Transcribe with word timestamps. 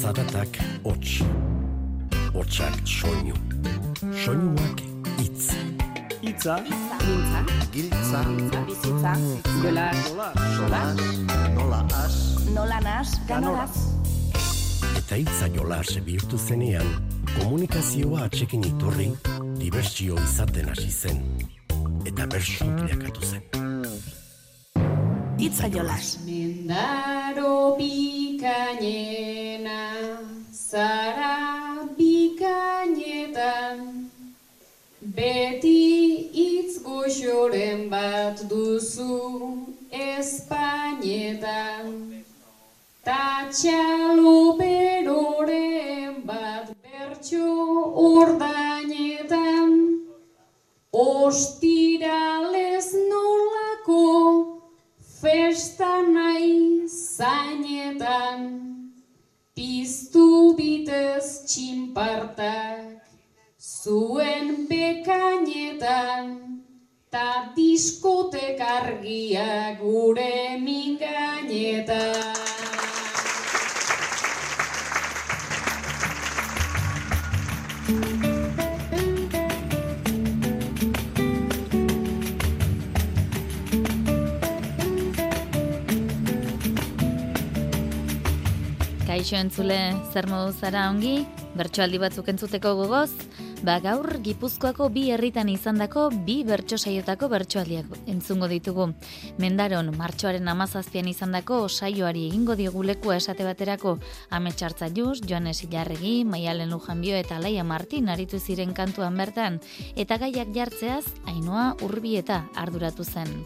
zaratak 0.00 0.56
hots, 0.84 1.20
hotsak 2.32 2.76
soinu, 2.88 3.36
soinuak 4.24 4.80
itz. 5.20 5.52
Itza, 6.20 6.56
Gintza, 7.00 7.40
Giltza, 7.72 8.20
bizitza, 8.68 9.12
jola, 9.62 9.86
sola, 10.56 10.82
nola 11.54 11.80
as, 12.04 12.16
nola 12.54 12.80
nas, 12.84 13.14
ganoraz. 13.28 13.76
Eta 15.00 15.16
hitza 15.16 15.48
jolas 15.54 15.96
bihurtu 16.04 16.38
zenean, 16.38 16.88
komunikazioa 17.38 18.28
atxekin 18.28 18.64
iturri, 18.68 19.08
dibertsio 19.60 20.16
izaten 20.20 20.68
hasi 20.68 20.90
zen. 20.92 21.24
Eta 22.04 22.28
bersu 22.28 22.68
bilakatu 22.76 23.22
zen. 23.24 23.42
Hitza 25.40 25.72
jolas. 25.72 26.18
Mendaro 26.28 27.76
bikainena, 27.80 29.49
zara 30.70 31.36
bikainetan, 31.98 33.78
beti 35.16 35.82
hitz 36.36 36.74
goxoren 36.84 37.80
bat 37.90 38.38
duzu 38.50 39.16
Espainetan. 39.90 41.86
Ta 43.02 43.26
txalo 43.50 44.36
beroren 44.60 46.14
bat 46.30 46.66
bertso 46.84 47.50
ordainetan, 48.14 49.70
ostiralez 51.06 52.88
nolako 53.10 54.06
festa 55.20 55.92
nahi 56.14 56.86
zainetan, 56.86 58.40
piztu 59.60 60.56
bitez 60.56 61.44
txinpartak, 61.44 63.04
zuen 63.60 64.64
bekainetan, 64.70 66.32
ta 67.12 67.52
diskotek 67.58 68.64
argiak 68.78 69.84
gure 69.84 70.56
mingainetan. 70.64 72.69
Kaixo 89.20 89.36
entzule, 89.36 89.76
zer 90.14 90.24
modu 90.32 90.54
zara 90.56 90.86
ongi? 90.88 91.26
Bertsoaldi 91.52 91.98
batzuk 92.00 92.30
entzuteko 92.32 92.70
gogoz? 92.78 93.10
Ba 93.60 93.74
gaur 93.84 94.16
Gipuzkoako 94.24 94.86
bi 94.94 95.02
herritan 95.12 95.50
izandako 95.52 96.06
bi 96.24 96.38
bertso 96.48 96.78
saiotako 96.80 97.28
bertsoaldiak 97.28 98.08
entzungo 98.08 98.48
ditugu. 98.48 98.88
Mendaron 99.36 99.92
martxoaren 100.00 100.48
amazazpian 100.48 101.12
izandako 101.12 101.60
saioari 101.68 102.24
egingo 102.30 102.56
diogu 102.56 102.80
lekua 102.94 103.20
esate 103.20 103.44
baterako 103.44 103.98
Ametxartza 104.30 104.88
Jus, 104.96 105.20
Joanes 105.20 105.66
Ilarregi, 105.68 106.24
Maialen 106.24 106.72
Lujanbio 106.72 107.20
eta 107.20 107.44
Laia 107.44 107.60
Martin 107.76 108.08
aritu 108.08 108.40
ziren 108.40 108.72
kantuan 108.72 109.20
bertan, 109.20 109.60
eta 109.96 110.16
gaiak 110.16 110.56
jartzeaz, 110.56 111.04
Ainoa 111.28 111.74
Urbieta 111.84 112.46
arduratu 112.56 113.04
zen. 113.04 113.42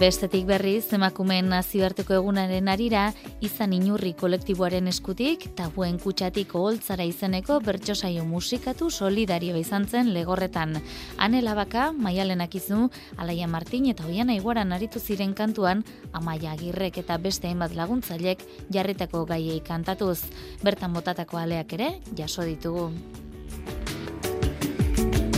Bestetik 0.00 0.46
berriz, 0.48 0.94
emakumeen 0.96 1.50
nazioarteko 1.52 2.14
egunaren 2.16 2.70
arira, 2.72 3.02
izan 3.44 3.74
inurri 3.76 4.14
kolektiboaren 4.16 4.88
eskutik, 4.88 5.44
tabuen 5.58 5.98
kutsatik 6.00 6.54
oholtzara 6.56 7.04
izeneko 7.04 7.58
bertsosaio 7.66 8.24
musikatu 8.24 8.88
solidario 8.88 9.60
izan 9.60 9.84
zen 9.84 10.14
legorretan. 10.16 10.78
Anela 11.20 11.52
baka, 11.58 11.90
maialen 11.92 12.40
akizu, 12.40 12.86
Alaia 13.20 13.44
Martin 13.46 13.92
eta 13.92 14.08
Oiana 14.08 14.40
Iguaran 14.40 14.72
aritu 14.72 15.04
ziren 15.04 15.36
kantuan, 15.36 15.84
Amaia 16.16 16.56
Agirrek 16.56 16.96
eta 17.04 17.20
beste 17.20 17.52
hainbat 17.52 17.76
laguntzailek 17.76 18.46
jarritako 18.72 19.26
gaiei 19.28 19.60
kantatuz. 19.60 20.22
Bertan 20.64 20.96
botatako 20.96 21.44
aleak 21.44 21.76
ere, 21.76 21.98
jaso 22.16 22.48
ditugu. 22.48 22.88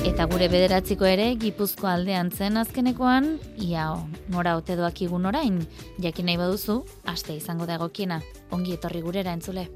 Eta 0.02 0.24
gure 0.26 0.48
bederatziko 0.50 1.06
ere, 1.06 1.28
Gipuzko 1.38 1.86
aldean 1.86 2.32
zen 2.34 2.58
azkenekoan, 2.58 3.36
iao, 3.62 4.00
nora 4.34 4.56
ote 4.58 4.74
doakigun 4.74 5.30
orain, 5.30 5.60
jakin 6.02 6.26
nahi 6.26 6.40
baduzu, 6.40 6.80
aste 7.06 7.36
izango 7.38 7.70
da 7.70 7.78
egokiena, 7.78 8.18
ongi 8.50 8.74
etorri 8.74 9.04
gurera 9.06 9.36
entzule. 9.38 9.68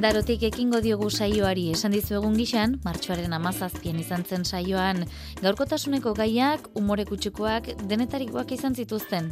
Mendarotik 0.00 0.46
ekingo 0.46 0.78
diogu 0.80 1.10
saioari 1.12 1.66
esan 1.74 1.92
dizuegun 1.92 2.32
gixan, 2.38 2.78
martxoaren 2.86 3.34
amazazpien 3.36 3.98
izan 4.00 4.22
zen 4.24 4.46
saioan, 4.48 5.02
gaurkotasuneko 5.42 6.14
gaiak, 6.16 6.70
umore 6.80 7.04
kutsukoak, 7.04 7.68
denetarikoak 7.90 8.54
izan 8.56 8.72
zituzten. 8.72 9.28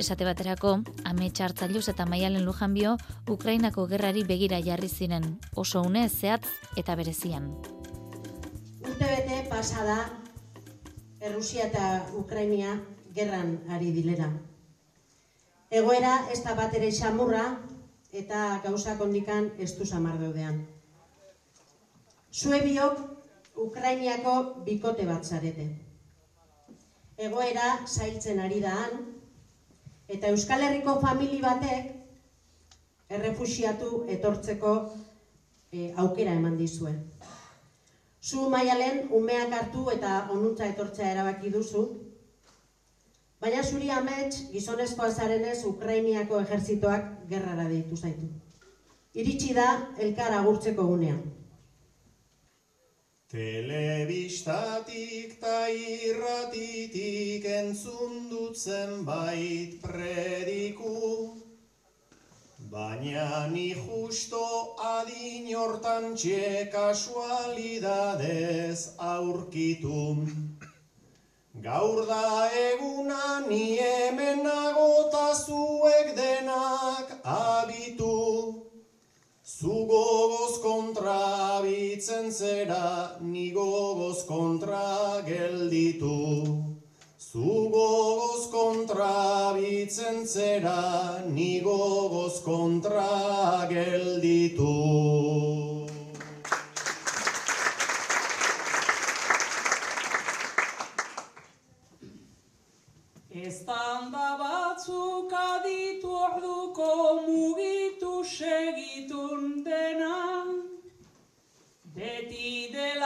Esate 0.00 0.24
baterako, 0.24 0.72
ame 1.04 1.28
txartzailuz 1.28 1.84
eta 1.92 2.08
maialen 2.08 2.48
lujanbio, 2.48 2.94
Ukrainako 3.36 3.84
gerrari 3.92 4.24
begira 4.24 4.62
jarri 4.64 4.88
ziren, 4.88 5.28
oso 5.52 5.84
une 5.84 6.08
zehatz 6.08 6.48
eta 6.80 6.96
berezian. 6.96 7.52
Urte 8.88 9.04
bete 9.04 9.44
pasada, 9.52 10.00
Errusia 11.20 11.68
eta 11.68 11.94
Ukrainia 12.16 12.78
gerran 13.12 13.58
ari 13.68 13.92
dilera. 13.92 14.32
Egoera 15.68 16.22
ez 16.32 16.40
da 16.40 16.56
bat 16.56 16.72
ere 16.72 16.88
xamurra 17.04 17.50
eta 18.12 18.60
gauza 18.64 18.96
kondikan 18.98 19.50
ez 19.58 19.76
du 19.78 19.86
samar 19.86 20.18
daudean. 20.20 20.66
Zue 22.32 22.60
Ukrainiako 23.56 24.62
bikote 24.64 25.06
bat 25.06 25.24
zarete. 25.24 25.66
Egoera 27.16 27.68
zailtzen 27.86 28.38
ari 28.38 28.60
da 28.60 28.72
han, 28.76 28.98
eta 30.08 30.28
Euskal 30.28 30.60
Herriko 30.60 30.98
famili 31.00 31.40
batek 31.40 31.94
errefusiatu 33.08 34.04
etortzeko 34.12 34.74
e, 35.72 35.92
aukera 35.96 36.34
eman 36.36 36.58
dizue. 36.58 36.92
Zu 38.20 38.50
maialen 38.50 39.06
umeak 39.14 39.52
hartu 39.52 39.88
eta 39.94 40.26
onuntza 40.34 40.66
etortzea 40.66 41.12
erabaki 41.14 41.50
duzu, 41.50 41.86
baina 43.46 43.62
zuri 43.62 43.86
amets 43.94 44.50
gizonezkoa 44.50 45.06
zarenez 45.14 45.58
Ukrainiako 45.68 46.38
ejertzitoak 46.44 47.04
gerrara 47.30 47.66
deitu 47.70 47.96
zaitu. 47.96 48.26
Iritsi 49.22 49.50
da 49.54 49.66
elkar 50.06 50.32
agurtzeko 50.38 50.86
gunean. 50.88 51.20
Telebistatik 53.30 55.36
ta 55.44 55.60
irratitik 55.82 57.46
entzun 57.60 58.26
dut 58.32 58.58
zenbait 58.58 59.78
prediku, 59.84 60.96
baina 62.74 63.28
ni 63.54 63.68
justo 63.78 64.42
adin 64.90 65.46
hortan 65.54 66.04
txe 66.18 66.42
kasualidadez 66.74 68.78
aurkitu. 69.14 70.04
Gaur 71.62 72.04
da 72.06 72.48
eguna 72.52 73.40
ni 73.48 73.78
hemen 73.80 74.42
nago 74.44 75.08
ta 75.10 75.32
zuek 75.32 76.12
denak 76.16 77.08
abitu. 77.24 78.62
Zu 79.42 79.86
gogoz 79.88 80.60
kontra 80.60 81.62
bitzen 81.64 82.30
zera, 82.30 83.16
ni 83.20 83.50
gogoz 83.52 84.26
kontra 84.28 85.22
gelditu. 85.24 86.44
Zu 87.18 87.70
gogoz 87.72 88.50
kontra 88.52 89.54
bitzen 89.56 90.26
zera, 90.26 91.24
ni 91.32 91.60
gogoz 91.64 92.42
kontra 92.44 93.66
gelditu. 93.72 95.55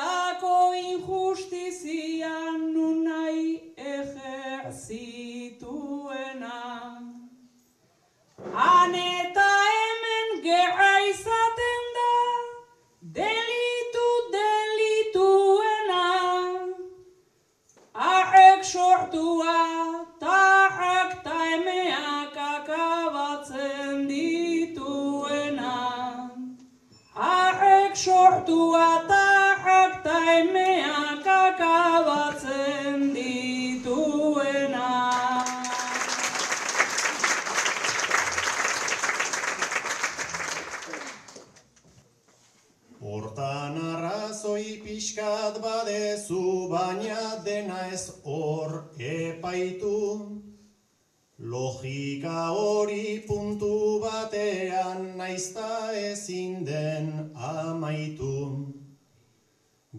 Zelako 0.00 0.72
injustizia 0.72 2.32
nunai 2.72 3.04
nahi 3.04 3.76
ejerzituena. 3.76 6.60
Han 8.54 8.94
eta 9.00 9.48
hemen 9.72 10.28
gerra 10.46 10.94
izaten 11.08 11.84
da, 11.98 12.14
delitu 13.18 14.06
delituena. 14.36 16.06
Arrek 17.92 18.62
sortua, 18.64 19.58
tarrak 20.24 21.12
ta 21.24 21.36
emeak 21.58 22.36
akabatzen 22.48 23.94
dituena. 24.08 25.76
Arrek 27.14 27.94
sortua, 27.96 29.09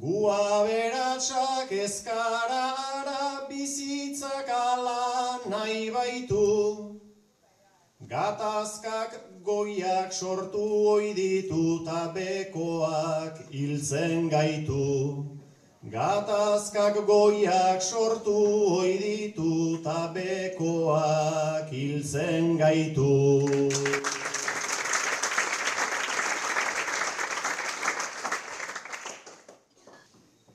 Gua 0.01 0.65
beratsak 0.65 1.71
ezkara 1.71 2.63
ara 2.97 3.45
bizitzak 3.49 4.49
ala 4.49 5.37
nahi 5.45 5.91
baitu. 5.93 6.97
Gatazkak 8.13 9.13
goiak 9.45 10.11
sortu 10.11 10.63
oi 10.93 11.13
ditu 11.13 11.85
ta 11.85 12.01
bekoak 12.15 13.37
hiltzen 13.53 14.27
gaitu. 14.33 14.89
Gatazkak 15.97 17.05
goiak 17.05 17.79
sortu 17.91 18.37
oi 18.81 18.97
ditu 19.05 19.83
ta 19.83 20.09
bekoak 20.17 21.69
hiltzen 21.69 22.57
gaitu. 22.57 23.13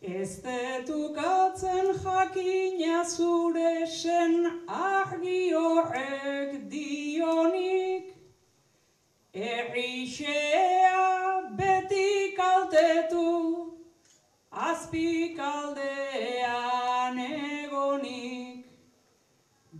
Ez 0.06 0.38
detukatzen 0.42 1.86
zure 3.04 3.86
sen 3.86 4.64
argi 4.68 5.52
horrek 5.52 6.70
dionik, 6.70 8.14
Errixea 9.34 11.40
beti 11.58 12.34
kaltetu, 12.36 13.76
azpikaldean 14.50 17.18
egonik. 17.18 18.66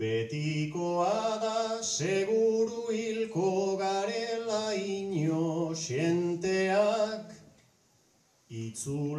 Betikoa 0.00 1.38
da 1.44 1.58
seguru 1.82 2.82
hilko 2.90 3.50
garela 3.78 4.66
ino 4.74 5.72
xenteak, 5.86 7.26
Itzulerarik 8.48 9.15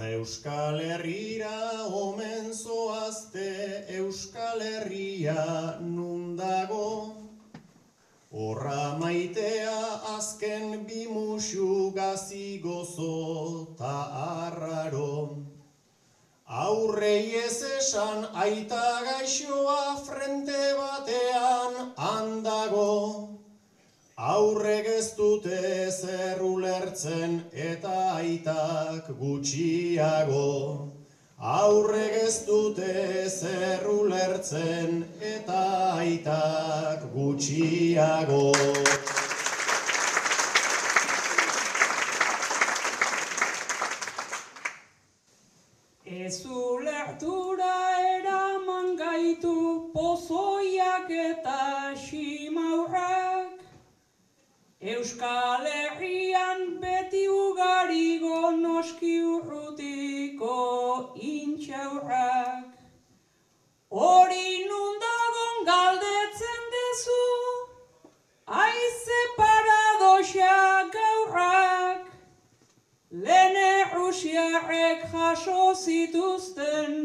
Ta 0.00 0.06
Euskal 0.16 0.78
Herrira 0.80 1.84
omen 1.92 2.54
zoazte 2.56 3.84
Euskal 3.98 4.62
Herria 4.64 5.76
nundago 5.80 6.86
Horra 8.32 8.96
maitea 8.96 9.74
azken 10.14 10.86
bi 10.88 11.04
musu 11.04 11.92
gazi 11.92 12.62
gozo 12.62 13.76
ta 13.76 13.92
arraro. 14.46 15.36
Aurrei 16.48 17.36
ez 17.44 17.60
esan 17.76 18.24
aita 18.32 18.86
gaixoa 19.04 19.98
frente 20.06 20.62
batean 20.80 21.92
handago 22.08 23.29
Aurrek 24.30 24.86
ez 24.86 25.06
dute 25.16 25.90
zer 25.90 26.42
ulertzen 26.44 27.32
eta 27.68 27.94
aitak 28.18 29.08
gutxiago. 29.18 30.50
Aurrek 31.54 32.14
ez 32.20 32.36
dute 32.46 32.92
zer 33.26 33.88
ulertzen 33.94 35.02
eta 35.34 35.64
aitak 36.04 37.08
gutxiago. 37.16 38.44
Euskal 54.80 55.66
Herrian 55.66 56.80
beti 56.80 57.26
ugarigo 57.28 58.50
noski 58.56 59.18
urrutiko 59.20 61.12
intxaurrak. 61.20 62.70
Hori 63.90 64.64
nundagon 64.70 65.60
galdetzen 65.66 66.64
dezu, 66.76 67.26
aize 68.46 69.20
paradoxa 69.36 70.88
gaurrak. 70.96 72.08
Lehen 73.10 73.92
Rusiarrek 73.92 75.04
jaso 75.12 75.74
zituzten 75.74 76.96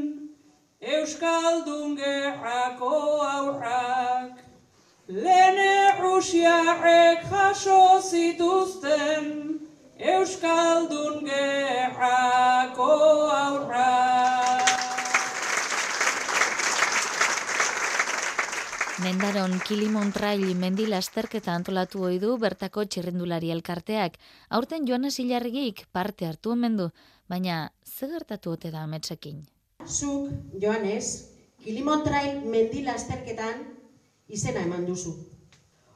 Euskaldun 0.80 1.98
gerrako 2.00 2.96
aurrak. 3.36 4.45
Lehen 5.08 6.00
Rusiarrek 6.02 7.28
jaso 7.30 8.02
zituzten 8.02 9.60
Euskaldun 10.02 11.20
gerrako 11.28 12.90
aurrak. 13.30 14.66
Mendaron 19.04 19.62
Kilimon 19.62 20.10
Trail 20.12 20.56
mendi 20.58 20.90
lasterketa 20.90 21.54
antolatu 21.54 22.02
ohi 22.10 22.18
du 22.18 22.40
bertako 22.42 22.88
txirrendulari 22.90 23.54
elkarteak. 23.54 24.18
Aurten 24.50 24.90
Joana 24.90 25.14
Silarrigik 25.14 25.86
parte 25.92 26.26
hartu 26.26 26.58
omen 26.58 26.82
du, 26.82 26.90
baina 27.30 27.70
ze 27.86 28.10
gertatu 28.10 28.58
ote 28.58 28.74
da 28.74 28.82
ametsekin? 28.90 29.46
Zuk, 29.86 30.34
Joanes, 30.58 31.30
Kilimon 31.62 32.02
Trail 32.02 32.42
mendi 32.42 32.82
lasterketan 32.82 33.75
izena 34.28 34.64
eman 34.66 34.86
duzu. 34.86 35.16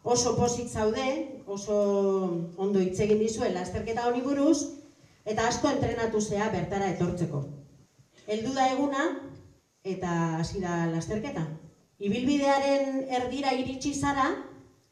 Oso 0.03 0.35
posit 0.37 0.69
zaude, 0.69 1.05
oso 1.45 1.77
ondo 2.57 2.79
hitz 2.79 2.99
egin 3.03 3.19
dizuen 3.19 3.53
lasterketa 3.53 4.07
honi 4.07 4.21
buruz, 4.25 4.57
eta 5.25 5.47
asko 5.47 5.69
entrenatu 5.69 6.21
zea 6.21 6.49
bertara 6.53 6.91
etortzeko. 6.95 7.43
Heldu 8.27 8.53
da 8.55 8.69
eguna, 8.73 9.07
eta 9.83 10.13
hasi 10.39 10.61
da 10.63 10.85
lasterketa. 10.91 11.45
Ibilbidearen 11.99 13.03
erdira 13.19 13.51
iritsi 13.57 13.93
zara, 13.93 14.29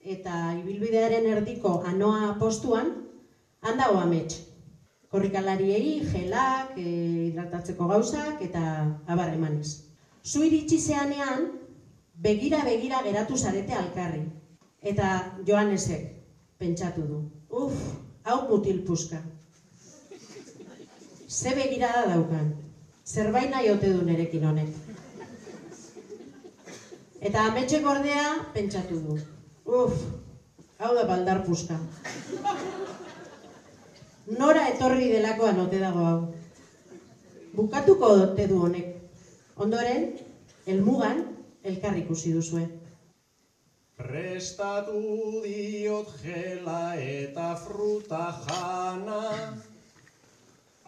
eta 0.01 0.53
ibilbidearen 0.59 1.25
erdiko 1.37 1.81
anoa 1.87 2.35
postuan, 2.39 2.91
handago 3.61 4.01
amets. 4.01 4.43
Korrikalariei, 5.07 6.01
gelak, 6.11 6.73
e, 6.75 6.87
hidratatzeko 7.29 7.87
gauzak, 7.87 8.41
eta 8.43 8.63
abar 9.07 9.31
emanez. 9.33 9.87
Zu 10.23 10.43
iritsi 10.43 10.81
zeanean, 10.83 11.47
begira-begira 12.17 13.01
geratu 13.05 13.37
zarete 13.37 13.73
alkarri. 13.73 14.23
Eta 14.81 15.37
Joanesek 15.45 16.09
pentsatu 16.59 17.05
du. 17.07 17.19
Uf, 17.49 17.73
hau 18.23 18.39
mutil 18.49 18.83
puska. 18.85 19.21
Ze 21.27 21.53
begirada 21.55 22.07
daukan. 22.13 22.53
Zerbait 23.05 23.51
nahi 23.51 23.69
ote 23.71 23.91
du 23.93 24.05
nerekin 24.05 24.45
honek. 24.45 24.73
Eta 27.21 27.47
ametxe 27.49 27.81
ordea 27.85 28.25
pentsatu 28.53 28.99
du. 28.99 29.19
Uf, 29.65 30.03
hau 30.79 30.93
da 30.95 31.05
baldar 31.07 31.43
puska. 31.45 31.79
Nora 34.27 34.67
etorri 34.73 35.09
delakoan 35.11 35.59
ote 35.59 35.79
dago 35.79 36.05
hau. 36.05 36.19
Bukatuko 37.55 38.11
ote 38.27 38.47
du 38.47 38.59
honek. 38.61 38.93
Ondoren, 39.57 40.11
helmugan 40.67 41.23
elkar 41.67 41.97
ikusi 41.99 42.33
duzue. 42.33 42.65
Prestatu 43.97 45.41
diot 45.43 46.11
gela 46.23 46.95
eta 46.95 47.55
fruta 47.55 48.27
jana, 48.45 49.23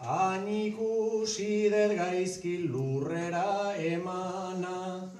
Hain 0.00 0.46
ikusi 0.48 1.68
dut 1.72 1.92
gaizki 1.98 2.54
lurrera 2.72 3.74
emana. 3.76 5.10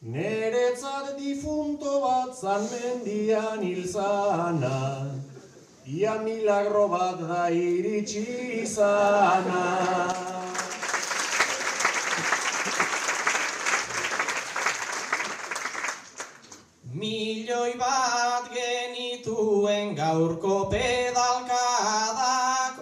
Neretzat 0.00 1.18
difunto 1.18 2.00
bat 2.00 2.32
zan 2.32 2.64
mendian 2.72 3.60
hilzana, 3.60 4.78
Ia 5.84 6.16
milagro 6.24 6.88
bat 6.88 7.20
da 7.20 7.50
iritsi 7.52 8.24
izana. 8.62 10.39
Milioi 17.50 17.74
bat 17.74 18.46
genituen 18.54 19.88
gaurko 19.98 20.70
pedalkadak 20.70 21.48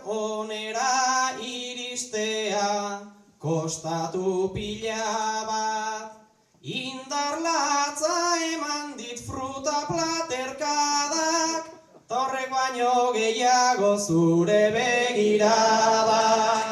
onera 0.04 1.32
iristea 1.40 3.00
kostatu 3.40 4.52
pila 4.52 5.46
bat. 5.48 6.20
Indar 6.60 7.40
latza 7.40 8.18
eman 8.52 8.92
dit 9.00 9.16
fruta 9.24 9.88
platerkadak, 9.88 11.72
torrek 12.04 12.52
baino 12.52 13.16
gehiago 13.16 13.96
zure 13.96 14.68
begiradak. 14.76 16.68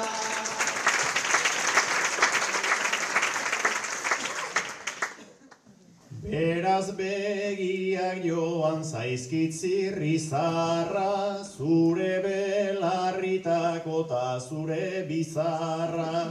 Beraz 6.26 6.90
begiak 7.06 8.22
joan 8.24 8.82
zaizkitzirri 8.84 10.18
zarra, 10.18 11.42
zure 11.44 12.14
belarritako 12.24 14.02
ta 14.10 14.38
zure 14.40 15.06
bizarra. 15.08 16.26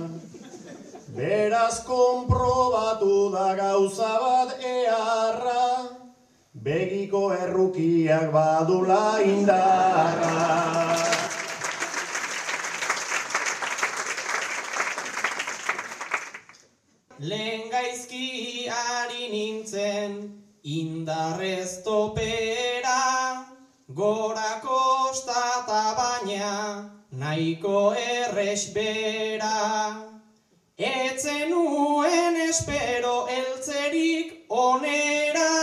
Beraz 1.16 1.84
konprobatu 1.88 3.32
da 3.32 3.50
gauza 3.56 4.14
bat 4.24 4.56
eharra, 4.72 5.66
begiko 6.68 7.24
errukiak 7.34 8.32
badula 8.36 9.06
indarra. 9.24 10.34
Lehen 17.20 17.70
gaizki 17.72 18.68
ari 18.68 19.30
nintzen 19.32 20.45
indarrez 20.66 21.84
topera, 21.84 23.46
gora 23.88 24.60
kostata 24.64 25.94
baina 25.94 26.90
nahiko 27.12 27.94
erres 27.94 28.74
bera. 28.74 30.10
Etzen 30.76 31.52
nuen 31.52 32.36
espero 32.50 33.28
eltzerik 33.38 34.50
onera, 34.50 35.54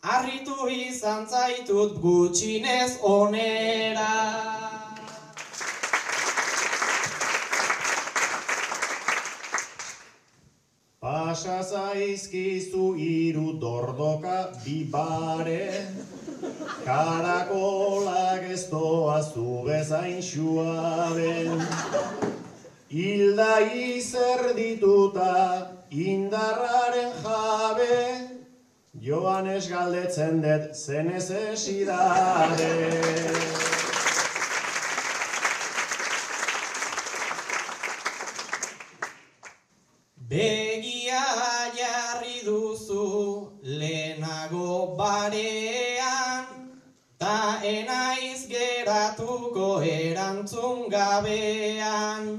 harritu 0.00 0.66
izan 0.78 1.28
zaitut 1.28 2.00
gutxinez 2.00 2.98
onera. 3.02 4.61
Pasa 11.02 11.58
zaizkizu 11.66 12.94
hiru 12.94 13.58
dordoka 13.58 14.52
bibare, 14.62 15.86
karakolak 16.84 18.44
ez 18.46 18.70
doa 18.70 19.18
zu 19.20 19.64
bezain 19.66 20.22
suaben. 20.22 21.58
Hilda 22.86 23.58
izer 23.74 24.54
dituta 24.54 25.74
indarraren 25.90 27.10
jabe, 27.24 27.98
Joanes 28.94 29.66
galdetzen 29.74 30.38
dut 30.46 30.70
zenez 30.86 31.30
esidade. 31.50 32.70
Begia 40.32 41.24
jarri 41.76 42.40
duzu 42.40 43.52
lehenago 43.80 44.96
barean, 44.96 46.46
ta 47.20 47.60
enaiz 47.60 48.48
geratuko 48.48 49.68
erantzun 49.84 50.88
gabean. 50.88 52.32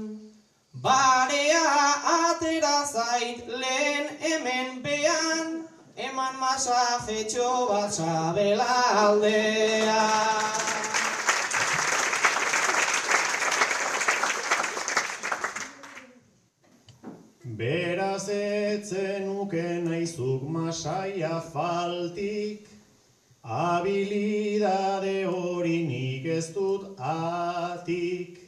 Barea 0.74 1.62
atera 2.16 2.82
zait 2.82 3.46
lehen 3.62 4.10
hemen 4.26 4.82
bean, 4.82 5.56
eman 5.94 6.34
masajetxo 6.42 7.50
bat 7.70 7.92
sabela 7.94 8.74
aldean. 9.06 10.73
Beraz 17.54 18.26
etzen 18.34 19.28
uke 19.30 19.78
naizuk 19.84 20.42
masaia 20.50 21.36
faltik, 21.52 22.64
habilidade 23.46 25.22
hori 25.30 25.86
nik 25.86 26.26
ez 26.36 26.48
dut 26.56 26.98
atik. 26.98 28.40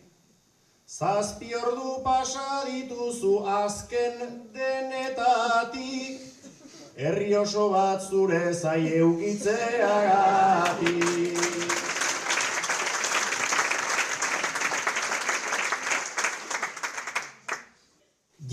Zazpi 0.98 1.50
ordu 1.54 2.02
pasa 2.02 2.64
dituzu 2.66 3.34
azken 3.58 4.16
denetatik, 4.56 6.16
herri 6.96 7.36
oso 7.36 7.68
bat 7.76 8.00
zure 8.10 8.54
zai 8.54 8.82
eukitzeagatik. 9.02 11.55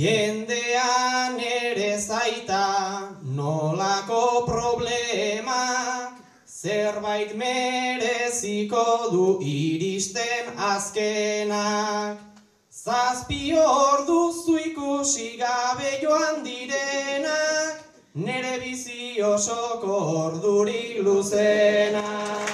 Jendean 0.03 1.37
ere 1.39 1.93
zaita 1.95 2.63
nolako 3.35 4.43
problemak 4.43 6.17
zerbait 6.49 7.31
mereziko 7.39 8.83
du 9.13 9.27
iristen 9.51 10.49
azkenak. 10.71 12.19
Zazpi 12.83 13.53
orduzu 13.61 14.57
ikusi 14.73 15.29
gabe 15.39 15.93
joan 16.01 16.43
direnak, 16.43 17.79
nere 18.27 18.57
bizi 18.65 19.23
osoko 19.23 20.01
ordurik 20.25 20.99
luzenak. 21.07 22.51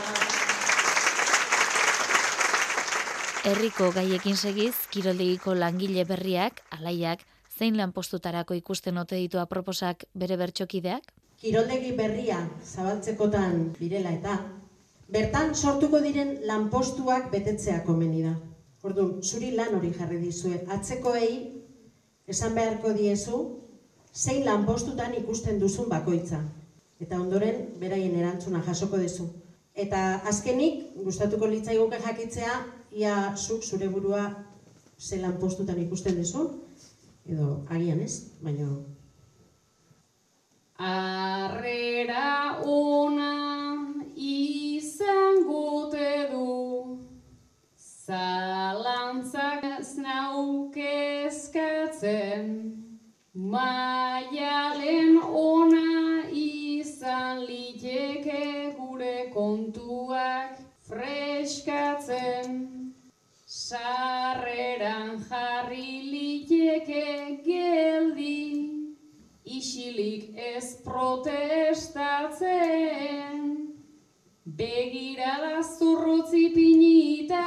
Herriko 3.50 3.90
gaiekin 3.98 4.38
segiz, 4.38 4.76
kiroldegiko 4.94 5.58
langile 5.58 6.06
berriak, 6.06 6.62
alaiak, 6.78 7.26
zein 7.60 7.76
lanpostutarako 7.78 8.56
ikusten 8.56 8.98
ote 9.02 9.18
ditu 9.20 9.40
aproposak 9.42 10.06
bere 10.22 10.38
bertxokideak? 10.40 11.12
Kiroldegi 11.40 11.92
berria 11.98 12.40
zabaltzekotan 12.64 13.74
birela 13.80 14.14
eta, 14.16 14.36
bertan 15.12 15.52
sortuko 15.56 16.00
diren 16.06 16.38
lanpostuak 16.48 17.28
betetzea 17.34 17.82
komeni 17.88 18.24
da. 18.28 18.36
Orduan, 18.84 19.18
zuri 19.24 19.52
lan 19.58 19.76
hori 19.76 19.92
jarri 19.98 20.20
dizue, 20.24 20.62
atzekoei 20.76 21.34
esan 22.32 22.56
beharko 22.56 22.94
diezu, 22.96 23.40
zein 24.14 24.46
lanpostutan 24.46 25.18
ikusten 25.20 25.60
duzun 25.60 25.90
bakoitza. 25.92 26.40
Eta 27.04 27.20
ondoren, 27.20 27.60
beraien 27.82 28.16
erantzuna 28.20 28.64
jasoko 28.68 29.00
duzu. 29.04 29.28
Eta 29.76 30.22
azkenik, 30.32 30.88
gustatuko 31.04 31.48
litzaiguke 31.48 32.00
jakitzea, 32.06 32.56
ia 32.92 33.16
zuk 33.36 33.64
zure 33.64 33.88
burua 33.92 34.24
zelan 35.00 35.38
postutan 35.40 35.80
ikusten 35.80 36.18
duzu, 36.20 36.48
edo 37.30 37.66
agian 37.70 38.02
ez, 38.02 38.34
baina... 38.42 38.66
Arrera 40.80 42.64
ona 42.64 43.76
izan 44.16 45.44
gote 45.48 46.28
du, 46.32 47.00
zalantzak 47.76 49.64
znaukezkatzen, 49.92 52.48
maialen 53.54 55.20
ona 55.44 55.92
izan 56.32 57.40
liteke 57.46 58.74
gure 58.80 59.18
kontuak 59.36 60.52
freskatzen. 60.88 62.79
Sarreran 63.70 65.10
jarri 65.30 65.92
liteke 66.10 67.10
geldi, 67.46 68.42
isilik 69.46 70.24
ez 70.54 70.82
protestatzen. 70.82 72.10
Begirada 74.62 75.62
zurrotz 75.62 76.34
ipinita, 76.34 77.46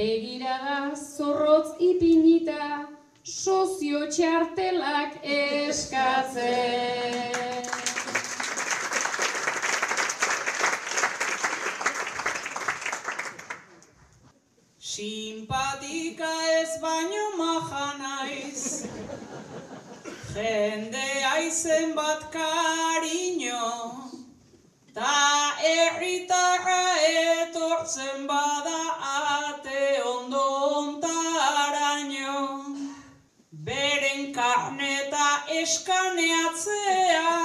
begirada 0.00 0.80
zorrotz 0.98 1.70
ipinita, 1.78 2.66
sozio 3.22 4.00
txartelak 4.10 5.12
eskatzen. 5.38 6.98
Simpatika 14.98 16.28
ez 16.58 16.72
baino 16.82 17.26
maja 17.38 17.88
naiz 17.98 18.62
Jende 20.34 21.08
aizen 21.32 21.88
bat 21.94 22.22
kariño 22.34 23.68
Ta 24.96 25.18
erritarra 25.70 26.84
etortzen 27.10 28.18
bada 28.30 28.80
ate 29.10 29.84
ondo 30.14 30.44
ontaraino 30.78 32.40
Beren 33.68 34.22
karneta 34.34 35.28
eskaneatzea. 35.60 37.36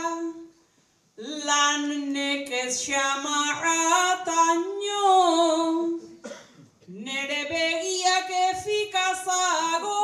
Lan 1.45 1.83
nekez 2.17 2.73
xamarrataino 2.87 5.05
Nere 7.03 7.41
begiak 7.49 8.29
efikazago, 8.49 10.03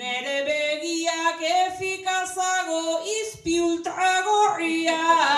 nere 0.00 0.38
begiak 0.48 1.40
efikazago, 1.50 2.82
izpi 3.14 3.56
ultragorriak 3.70 5.37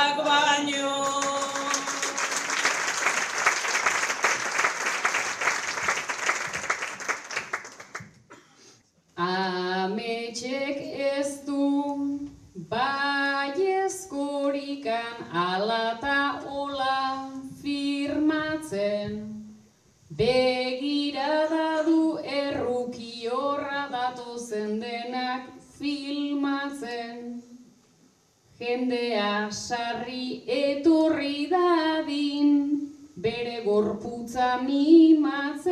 sarri 29.52 30.44
etorri 30.46 31.48
dadin, 31.50 32.90
bere 33.16 33.62
gorputza 33.64 34.62
mimatzen. 34.62 35.64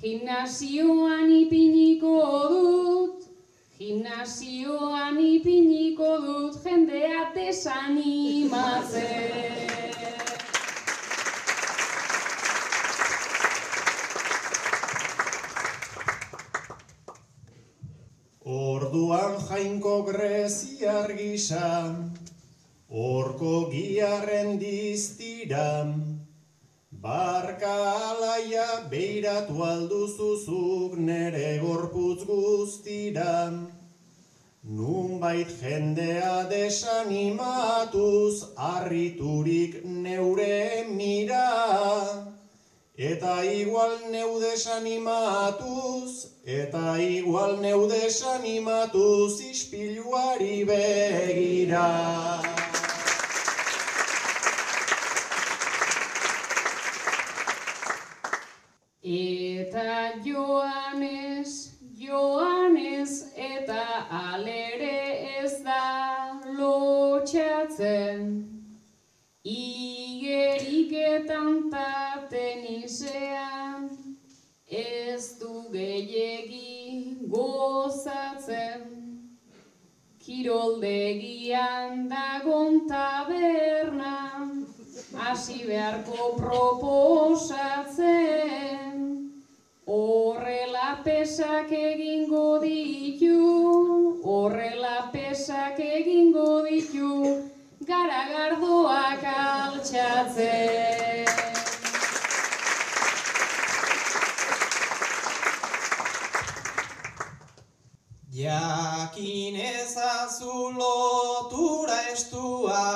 Gimnasioan 0.00 1.30
ipiniko 1.32 2.48
dut, 2.52 3.26
gimnasioan 3.78 5.18
ipiniko 5.20 6.20
dut, 6.24 6.62
jendea 6.64 7.32
desanimatzen. 7.34 9.66
Orduan 18.46 19.35
jainko 19.48 20.02
greziar 20.06 21.12
gisa, 21.18 21.94
orko 22.90 23.70
giarren 23.70 24.58
diztiran, 24.58 25.94
barka 26.90 27.76
alaia 28.10 28.66
beiratu 28.90 29.62
alduzuzuk 29.70 30.98
nere 30.98 31.58
gorputz 31.62 32.26
guztiran. 32.26 33.66
Nunbait 34.66 35.50
jendea 35.62 36.48
desanimatuz, 36.50 38.50
arriturik 38.56 39.84
neure 39.84 40.86
mira, 40.90 41.46
Eta 42.96 43.44
igual 43.44 44.08
neu 44.08 44.40
desanimatuz, 44.40 46.35
eta 46.46 46.94
igual 47.02 47.58
neu 47.58 47.90
desanimatuz 47.90 49.42
ispiluari 49.42 50.62
begira. 50.62 52.38
Eta 59.02 60.22
Joanes, 60.22 61.82
Joanes 61.98 63.34
eta 63.34 64.06
alere 64.30 65.42
ez 65.42 65.66
da 65.66 66.38
lotxatzen. 66.46 68.46
Igeriketan 69.42 71.70
ta 71.70 72.22
tenisean 72.30 73.95
ez 74.68 75.38
du 75.38 75.70
gehiegi 75.70 77.28
gozatzen. 77.30 78.82
Kiroldegian 80.18 82.08
dagon 82.08 82.88
taberna, 82.88 84.50
hasi 85.14 85.64
beharko 85.68 86.34
proposatzen. 86.36 87.76
Horrela 89.86 91.02
pesak 91.04 91.70
egingo 91.70 92.58
ditu, 92.58 94.18
horrela 94.24 95.10
pesak 95.12 95.78
egingo 95.78 96.64
ditu, 96.66 97.46
garagardoak 97.86 99.22
altxatzen. 99.22 100.95
Jakin 108.46 109.58
ezazu 109.58 110.70
lotura 110.78 111.98
estua, 112.12 112.86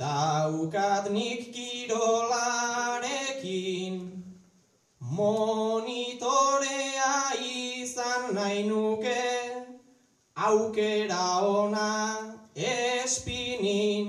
daukat 0.00 1.04
nik 1.14 1.42
kirolarekin, 1.54 3.94
monitorea 5.18 7.14
izan 7.38 8.22
nahi 8.34 8.60
nuke, 8.66 9.22
aukera 10.34 11.46
ona 11.46 11.90
espinin, 12.56 14.08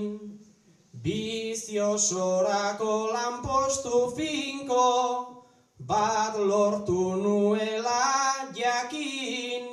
biziosorako 1.04 2.94
lanpostu 3.14 4.10
finko, 4.18 4.90
bat 5.78 6.34
lortu 6.38 7.16
nuela 7.22 8.22
jakin, 8.56 9.71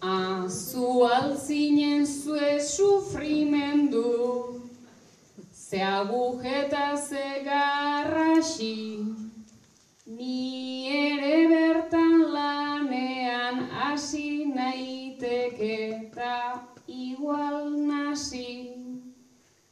Azu 0.00 1.04
altzinen 1.04 2.06
zue 2.06 2.60
sufrimendu, 2.60 4.62
ze 5.52 5.82
agujeta 5.82 6.96
ze 6.96 7.42
garrasi, 7.44 9.25
ni 10.06 10.86
ere 10.86 11.48
bertan 11.50 12.30
lanean 12.32 13.66
hasi 13.74 14.46
naiteke 14.46 15.74
eta 15.98 16.62
igual 16.86 17.74
nasi. 17.74 18.72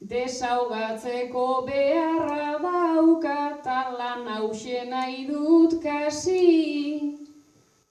Desaugatzeko 0.02 1.46
beharra 1.66 2.58
daukat 2.58 3.64
lan 3.98 4.26
hause 4.26 4.84
nahi 4.90 5.26
dut 5.30 5.82
kasi. 5.82 7.16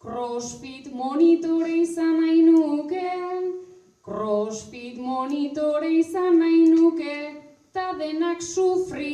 Crossfit 0.04 0.92
monitore 0.92 1.74
izan 1.82 2.20
nahi 2.20 2.42
nuke, 2.44 3.12
crossfit 4.04 4.98
monitore 5.00 5.90
izan 6.04 6.40
nahi 6.44 6.68
nuke, 6.76 7.18
ta 7.72 7.94
denak 7.96 8.42
sufriarazi. 8.42 9.14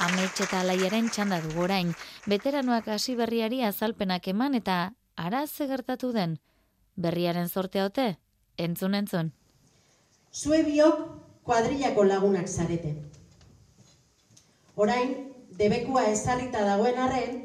Amets 0.00 0.40
eta 0.40 0.62
alaiaren 0.62 1.10
txanda 1.12 1.42
dugu 1.44 1.66
orain, 1.66 1.90
veteranoak 2.32 2.86
hasi 2.88 3.12
berriari 3.18 3.58
azalpenak 3.68 4.28
eman 4.32 4.54
eta 4.56 4.76
ara 5.16 5.42
ze 5.46 5.66
gertatu 5.68 6.12
den? 6.14 6.38
Berriaren 6.96 7.48
zortea 7.48 7.84
ote? 7.84 8.06
Entzun 8.56 8.96
entzun. 8.96 9.32
Zue 10.32 10.62
biok 10.64 11.02
kuadrillako 11.44 12.04
lagunak 12.08 12.48
zarete. 12.48 12.94
Orain, 14.76 15.12
debekua 15.60 16.06
ezarrita 16.14 16.64
dagoen 16.64 16.98
arren, 17.04 17.38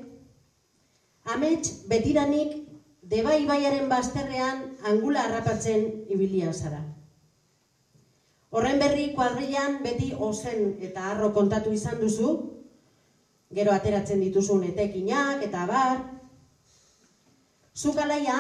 amets 1.35 1.83
betiranik 1.91 2.61
deba 3.03 3.35
ibaiaren 3.35 3.89
bazterrean 3.89 4.63
angula 4.93 5.27
harrapatzen 5.27 5.89
ibilia 6.07 6.53
zara. 6.53 6.85
Horren 8.55 8.77
berri 8.79 9.09
kuadrillan 9.11 9.81
beti 9.83 10.13
ozen 10.15 10.77
eta 10.87 11.09
harro 11.11 11.33
kontatu 11.35 11.73
izan 11.75 11.97
duzu, 11.99 12.29
gero 13.57 13.73
ateratzen 13.75 14.21
dituzun 14.23 14.61
etekinak 14.69 15.43
eta 15.43 15.65
bar. 15.67 15.97
Zuk 17.75 17.99
alaia, 17.99 18.37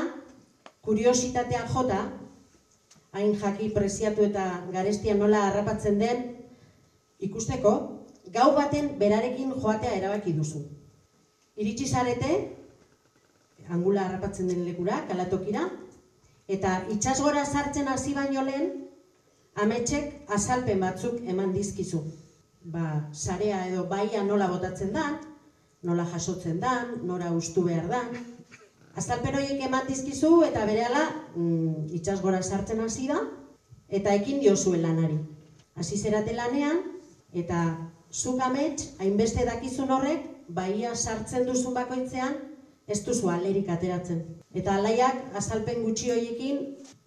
kuriositatean 0.87 1.67
jota, 1.73 1.99
hain 3.11 3.35
jaki 3.41 3.67
preziatu 3.75 4.23
eta 4.29 4.45
garestia 4.71 5.17
nola 5.19 5.49
harrapatzen 5.49 5.99
den, 5.99 6.23
ikusteko, 7.19 7.75
gau 8.31 8.47
baten 8.55 8.93
berarekin 9.01 9.51
joatea 9.51 9.97
erabaki 9.99 10.31
duzu. 10.39 10.63
Iritsi 11.59 11.89
zarete, 11.91 12.39
angula 13.67 14.07
harrapatzen 14.07 14.47
den 14.47 14.63
lekura, 14.63 15.03
kalatokira, 15.11 15.67
eta 16.47 16.79
itsasgora 16.95 17.43
sartzen 17.43 17.91
hasi 17.91 18.15
baino 18.15 18.47
lehen, 18.47 18.84
ametsek 19.55 20.31
azalpen 20.37 20.79
batzuk 20.83 21.21
eman 21.31 21.53
dizkizu. 21.55 22.01
Ba, 22.65 23.09
sarea 23.13 23.65
edo 23.67 23.85
baia 23.89 24.23
nola 24.23 24.47
botatzen 24.51 24.91
da, 24.93 25.05
nola 25.85 26.05
jasotzen 26.11 26.59
da, 26.59 26.73
nora 27.03 27.31
ustu 27.31 27.63
behar 27.67 27.87
da. 27.91 28.01
Azalpen 28.95 29.35
horiek 29.35 29.61
eman 29.67 29.87
dizkizu 29.87 30.31
eta 30.47 30.65
berehala 30.65 31.03
mm, 31.35 31.89
itsasgora 31.99 32.41
sartzen 32.41 32.81
hasi 32.81 33.09
da 33.11 33.19
eta 33.89 34.13
ekin 34.15 34.39
diozue 34.41 34.79
lanari. 34.81 35.19
Hasi 35.75 35.97
zerate 35.97 36.33
lanean 36.33 36.81
eta 37.33 37.61
zuk 38.11 38.41
amets 38.41 38.95
hainbeste 39.03 39.45
dakizun 39.45 39.91
horrek 39.91 40.25
baia 40.47 40.95
sartzen 40.95 41.45
duzun 41.45 41.75
bakoitzean 41.75 42.37
ez 42.87 43.01
duzu 43.05 43.29
alerik 43.29 43.69
ateratzen. 43.69 44.23
Eta 44.53 44.77
alaiak 44.79 45.35
azalpen 45.35 45.83
gutxi 45.83 46.11
horiekin 46.13 46.61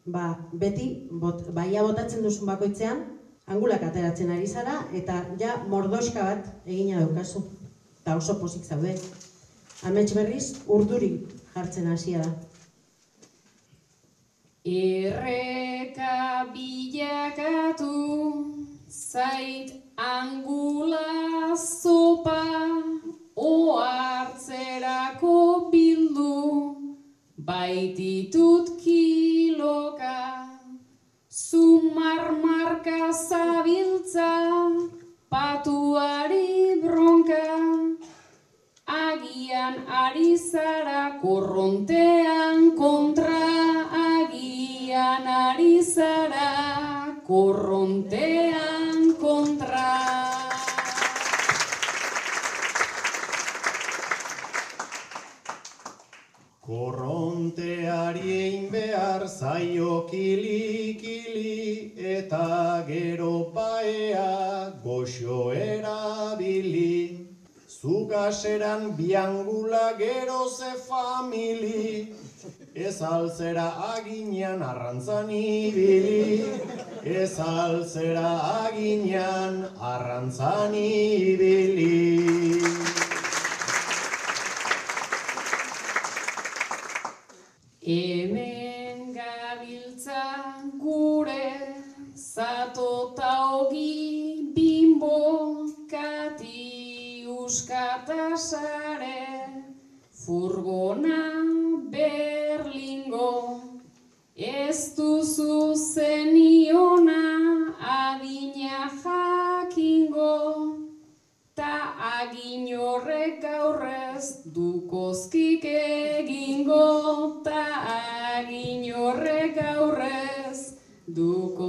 ba, 0.07 0.39
beti 0.53 1.09
bot, 1.11 1.49
baia 1.55 1.83
botatzen 1.83 2.23
duzun 2.23 2.47
bakoitzean 2.47 3.05
angulak 3.49 3.83
ateratzen 3.83 4.31
ari 4.31 4.47
zara 4.47 4.85
eta 4.93 5.25
ja 5.41 5.57
mordoska 5.69 6.25
bat 6.25 6.47
egina 6.67 7.01
daukazu. 7.01 7.43
Eta 8.01 8.17
oso 8.17 8.39
pozik 8.41 8.65
zaude. 8.65 8.95
Amets 9.89 10.13
berriz 10.15 10.55
urduri 10.67 11.27
jartzen 11.55 11.87
hasia 11.93 12.23
da. 12.23 12.31
Erreka 14.69 16.45
bilakatu 16.53 17.95
zait 18.89 19.73
angula 19.97 21.57
zopa 21.57 22.43
oartzerako 23.37 25.37
bildu 25.73 26.35
baititut 27.49 28.78
zumar 31.49 32.29
marka 32.45 33.09
zabiltza 33.09 34.33
patuari 35.33 36.77
bronka 36.83 37.45
Agian 38.89 39.85
ari 39.89 40.37
zara 40.37 41.21
korrontean 41.21 42.73
kontra, 42.77 43.45
agian 43.93 45.25
ari 45.29 45.85
zara 45.85 46.53
korrontean 47.29 49.13
kontra. 49.21 49.68
Korronteari 56.69 58.33
egin 58.39 58.65
behar 58.73 59.23
zaio 59.27 59.93
kili-kili 60.11 61.95
eta 62.17 62.85
gero 62.89 63.31
paea 63.55 64.75
goxo 64.83 65.39
erabili. 65.55 67.25
Zugaseran 67.81 68.85
biangula 68.99 69.97
gero 70.03 70.45
ze 70.51 70.75
famili, 70.91 72.13
ez 72.75 73.01
altzera 73.01 73.69
aginean 73.95 74.61
arrantzan 74.61 75.31
ibili, 75.31 76.45
ez 77.03 77.33
altzera 77.41 78.31
aginean 78.67 79.63
arrantzan 79.95 80.75
ibili. 80.75 82.29
Hemen 87.89 89.15
gabiltza 89.17 90.23
gure 90.77 91.53
zatota 92.15 93.31
ogi 93.59 94.53
bimbo 94.57 95.21
kati 95.93 97.25
uskatasare 97.45 99.23
furgona 100.13 101.23
berlingo. 101.95 103.33
Ez 104.37 104.93
duzu 104.95 105.73
zeniona 105.75 107.23
adina 108.01 108.85
jakingo 109.01 110.37
Ta 111.59 111.77
agin 112.09 112.69
horrek 112.79 113.43
aurrez 113.43 114.27
dukozkik 114.55 115.48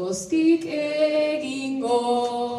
poztik 0.10 0.64
egingo. 0.66 2.58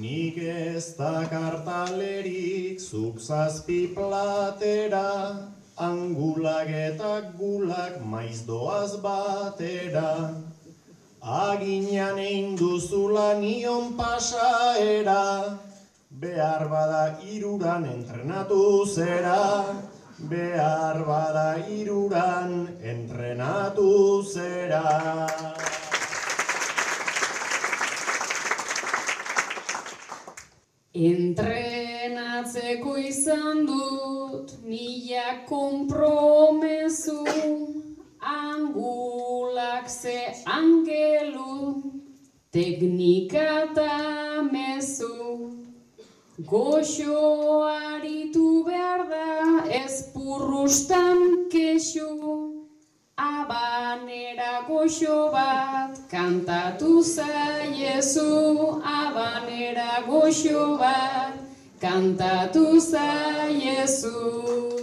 Nik 0.00 0.40
ez 0.42 0.96
da 0.98 1.22
kartalerik 1.30 2.82
zuk 2.82 3.22
zazpi 3.22 3.78
platera, 3.94 5.46
angulak 5.78 6.74
eta 6.74 7.14
gulak 7.38 8.02
maiz 8.02 8.42
doaz 8.50 8.98
batera. 9.06 10.10
Aginan 11.22 12.18
egin 12.18 12.56
duzula 12.58 13.28
nion 13.38 13.94
pasaera, 14.00 15.54
behar 16.10 16.66
bada 16.66 17.04
iruran 17.34 17.86
entrenatu 17.98 18.64
zera 18.90 19.38
behar 20.18 21.04
bada 21.04 21.60
iruran 21.68 22.80
entrenatu 22.80 24.24
zera. 24.24 25.28
Entrenatzeko 30.96 32.96
izan 32.96 33.66
dut 33.68 34.56
mila 34.64 35.44
kompromezu 35.48 37.20
angulak 38.24 39.88
ze 39.88 40.32
angelu 40.46 41.92
teknika 42.50 43.68
eta 43.68 43.92
mezu 44.48 45.65
goxo 46.38 47.64
aritu 47.64 48.64
behar 48.64 49.08
da 49.08 49.64
ez 49.72 50.12
purrustan 50.12 51.48
kexu 51.50 52.56
Abanera 53.16 54.60
goxo 54.68 55.32
bat 55.32 55.96
kantatu 56.10 57.02
zaiezu, 57.02 58.82
abanera 58.84 60.04
goxo 60.06 60.76
bat 60.76 61.32
kantatu 61.80 62.78
zaiezu. 62.78 64.75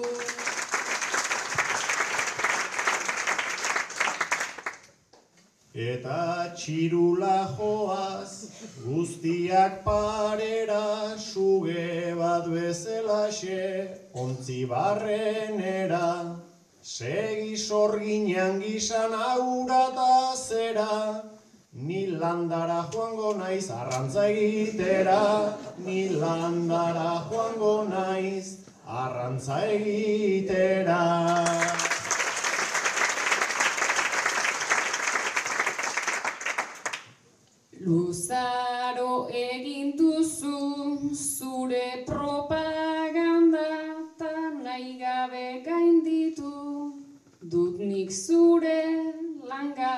Eta 5.73 6.53
txirula 6.53 7.49
joaz, 7.57 8.53
guztiak 8.85 9.79
parera, 9.81 11.17
suge 11.17 12.13
bat 12.13 12.45
bezelaxe, 12.45 13.89
ontzi 14.13 14.67
barrenera. 14.69 16.37
Segi 16.83 17.57
sorginan 17.57 18.61
gizan 18.61 19.17
aura 19.17 19.89
da 19.97 20.35
zera, 20.37 21.23
ni 21.73 22.05
landara 22.05 22.85
joango 22.93 23.33
naiz 23.39 23.71
arrantza 23.71 24.27
egitera, 24.29 25.57
ni 25.79 26.09
landara 26.09 27.25
joango 27.31 27.89
naiz 27.89 28.59
arrantza 28.85 29.57
egitera. 29.73 31.01
Nik 47.89 48.11
zure 48.11 48.81
langa 49.49 49.95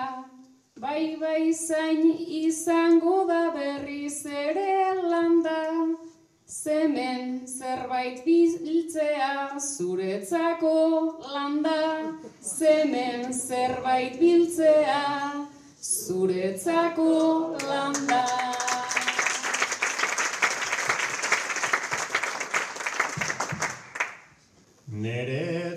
bai 0.83 1.15
bai 1.21 1.53
zain 1.53 2.03
izango 2.41 3.17
da 3.31 3.43
berriz 3.55 4.25
ere 4.25 5.01
landa 5.11 5.61
zemen 6.47 7.47
zerbait 7.47 8.23
biltzea 8.25 9.59
zuretzako 9.59 10.77
landa 11.33 11.81
zemen 12.57 13.33
zerbait 13.33 14.19
biltzea 14.19 15.03
zuretzako 15.81 17.11
landa. 17.69 18.25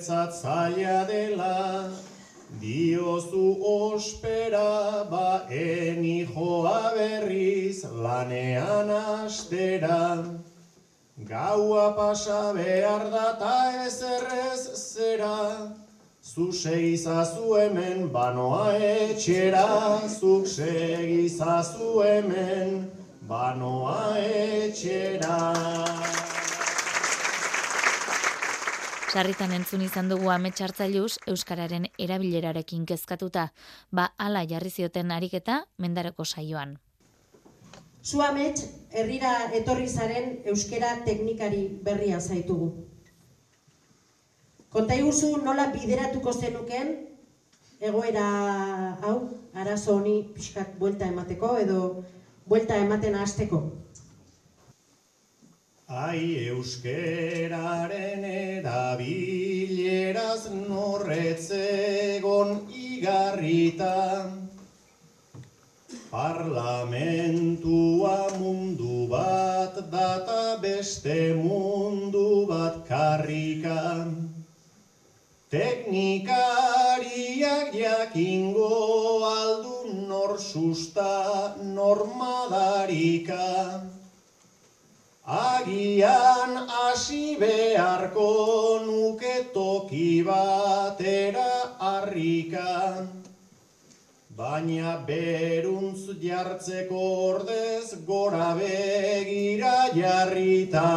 Neretzat 0.09 0.33
zaila 0.33 1.07
dela, 1.07 1.91
diozu 2.61 3.61
ospera, 3.61 5.05
ba 5.11 5.47
eni 5.51 6.25
joa 6.25 6.95
berriz 6.97 7.85
lanean 7.85 8.89
astera. 8.89 10.25
Gaua 11.25 11.95
pasa 11.95 12.55
behar 12.55 13.11
da 13.11 13.39
ta 13.39 13.85
ez 13.85 14.03
errez 14.03 14.95
zera, 14.95 15.75
Zuk 16.23 16.53
segizazu 16.53 17.59
hemen 17.59 18.09
banoa 18.09 18.79
etxera, 18.79 20.01
zuk 20.09 20.47
segizazu 20.47 22.03
hemen 22.05 22.91
banoa 23.29 24.17
etxera. 24.17 26.38
Sarritan 29.09 29.55
entzun 29.57 29.81
izan 29.81 30.11
dugu 30.11 30.29
ametsartzailuz 30.29 31.15
Euskararen 31.33 31.87
erabilerarekin 32.05 32.83
kezkatuta, 32.91 33.47
ba 33.91 34.11
ala 34.21 34.43
jarri 34.51 34.69
zioten 34.69 35.15
ariketa 35.17 35.63
mendareko 35.79 36.27
saioan. 36.29 36.75
Zu 38.05 38.21
amets, 38.21 38.67
herrira 38.93 39.33
etorri 39.57 39.89
zaren 39.89 40.29
euskera 40.53 40.91
teknikari 41.07 41.63
berria 41.89 42.21
zaitugu. 42.21 42.69
Konta 44.69 45.01
iguzu 45.01 45.33
nola 45.41 45.71
bideratuko 45.73 46.33
zenuken 46.33 46.95
egoera 47.81 48.29
hau, 49.01 49.17
arazo 49.55 49.97
honi 49.97 50.19
pixkat 50.37 50.77
buelta 50.79 51.09
emateko 51.09 51.57
edo 51.65 51.83
buelta 52.45 52.77
ematen 52.77 53.17
hasteko. 53.17 53.63
Ai 55.89 56.53
euskeraren 56.53 58.21
erabileraz 58.61 60.53
norretzegon 60.53 62.69
igarrita 62.69 64.29
Parlamentua 66.13 68.29
mundu 68.37 69.09
bat 69.09 69.81
data 69.91 70.61
beste 70.61 71.33
mundu 71.41 72.45
bat 72.53 72.85
karrikan 72.85 74.29
Teknikariak 75.49 77.73
jakingo 77.73 79.25
aldu 79.25 79.89
nor 80.05 80.37
susta 80.37 81.57
normadarika. 81.57 83.89
Agian 85.29 86.57
hasi 86.73 87.37
beharko 87.37 88.81
nuke 88.81 89.53
toki 89.53 90.25
batera 90.25 91.77
harrika. 91.79 93.05
Baina 94.35 95.05
beruntz 95.05 96.17
jartzeko 96.23 97.03
ordez 97.29 97.93
gora 98.07 98.55
begira 98.57 99.93
jarrita. 99.93 100.89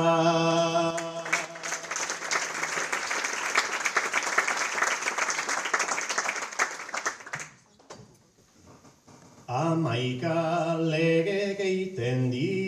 Amaika 9.49 10.79
lege 10.79 11.57
geiten 11.59 12.29
diote 12.31 12.60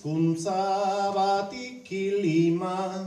hizkuntza 0.00 1.12
bati 1.14 1.82
kilima 1.84 3.04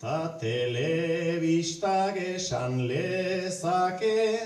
Ta 0.00 0.38
telebistak 0.40 2.16
esan 2.16 2.88
lezake 2.88 4.40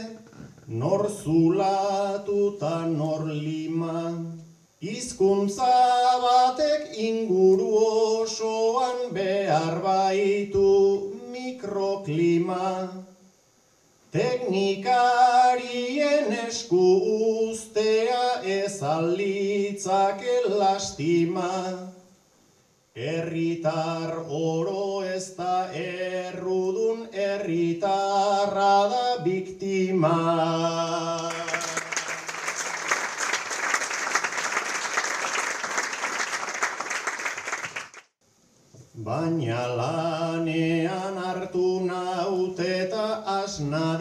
Nor 0.68 1.08
zulatu 1.08 2.58
ta 2.60 2.86
nor 2.86 3.24
lima. 3.26 4.14
Hizkuntza 4.80 5.72
batek 6.22 6.94
inguru 6.96 7.70
osoan 8.20 9.10
behar 9.12 9.82
baitu 9.82 11.16
mikroklima 11.32 13.10
Teknikarien 14.11 16.35
esku 16.49 16.88
uztea 17.46 18.42
ez 18.42 18.83
alitzake 18.83 20.51
lastima, 20.51 21.55
Herritar 22.92 24.16
oro 24.27 25.05
ez 25.07 25.37
da 25.37 25.70
errudun, 25.73 27.07
herritarra 27.14 28.88
da 28.90 29.23
biktima. 29.23 30.11
Baina 39.07 39.62
lanean 39.79 41.16
hartu 41.25 41.68
naut 41.87 42.61
eta 42.61 43.07
asna 43.38 43.99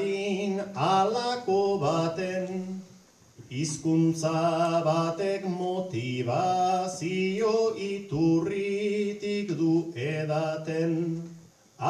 hizkuntza 3.60 4.40
batek 4.86 5.44
motivazio 5.62 6.96
iturritik 7.76 9.48
du 9.60 9.74
edaten. 9.96 10.94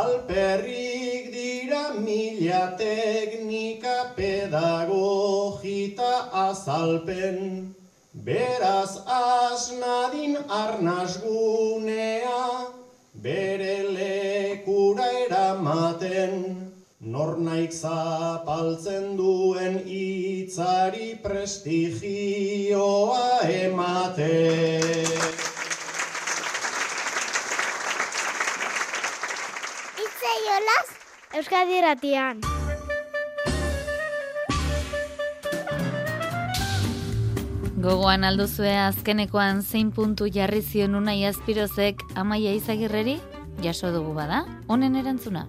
Alperrik 0.01 1.29
dira 1.33 1.83
mila 2.05 2.63
teknika 2.81 3.97
pedagogita 4.17 6.13
azalpen, 6.47 7.37
beraz 8.13 8.93
asnadin 9.19 10.33
arnasgunea, 10.63 12.43
bere 13.13 13.78
eramaten, 17.09 17.11
nor 17.11 17.39
naik 17.39 17.71
zapaltzen 17.71 19.17
duen 19.17 19.79
hitzari 19.85 21.19
prestigioa 21.21 23.41
ematen. 23.43 25.07
Jolas, 30.49 30.87
Euskadi 31.35 31.81
Ratian. 31.81 32.41
Gogoan 37.79 38.23
alduzue 38.23 38.77
azkenekoan 38.77 39.63
zein 39.63 39.91
puntu 39.91 40.27
jarri 40.27 40.61
zion 40.61 40.95
unai 40.95 41.25
azpirozek 41.25 42.03
amaia 42.15 42.53
izagirreri? 42.53 43.19
Jaso 43.61 43.91
dugu 43.91 44.13
bada, 44.13 44.45
honen 44.67 44.95
erantzuna. 44.95 45.47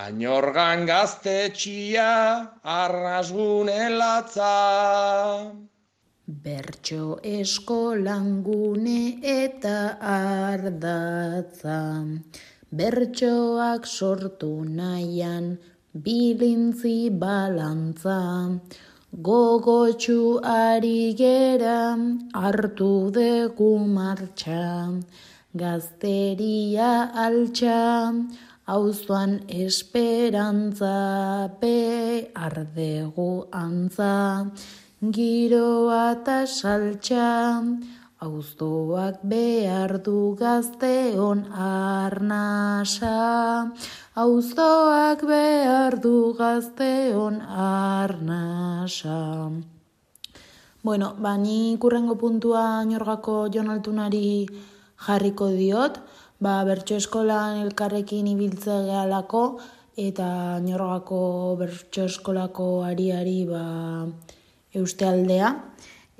Añorgan 0.00 0.86
gaztetxia, 0.86 2.10
arrasgune 2.64 3.82
latza. 3.98 5.52
Bertxo 6.44 7.18
eskolangune 7.22 9.20
eta 9.32 9.98
ardatza, 10.12 11.80
bertxoak 12.80 13.84
sortu 13.84 14.52
nahian 14.80 15.58
bilintzi 16.04 17.10
balantza, 17.24 18.20
gogotxu 19.28 20.20
ari 20.40 21.12
gera 21.22 21.80
hartu 22.32 22.92
dugu 23.16 23.72
martxa, 23.96 24.68
gazteria 25.52 26.92
altxa, 27.26 27.80
auzoan 28.70 29.42
esperantza, 29.50 31.50
be 31.60 32.30
ardegu 32.34 33.50
antza, 33.50 34.46
Giroa 35.00 36.12
eta 36.12 36.44
saltxa, 36.44 37.64
auztoak 38.20 39.22
behar 39.24 39.96
du 40.04 40.36
gazteon 40.36 41.46
arnasa. 41.66 43.16
Auztoak 44.14 45.24
behar 45.24 45.96
du 46.04 46.36
gazteon 46.36 47.40
arnasa. 47.40 49.48
Bueno, 50.84 51.14
bani 51.16 51.80
kurrengo 51.80 52.20
puntua 52.20 52.84
norgako 52.84 53.48
jonaltunari 53.48 54.52
jarriko 55.00 55.48
diot, 55.56 55.96
ba, 56.40 56.64
bertso 56.64 56.96
eskolan 56.96 57.60
elkarrekin 57.66 58.26
ibiltze 58.32 58.82
gehalako, 58.88 59.44
eta 60.00 60.58
norgako 60.64 61.22
bertso 61.60 62.06
eskolako 62.08 62.68
ariari, 62.88 63.44
ba, 63.48 63.64
euste 64.74 65.06
aldea. 65.06 65.54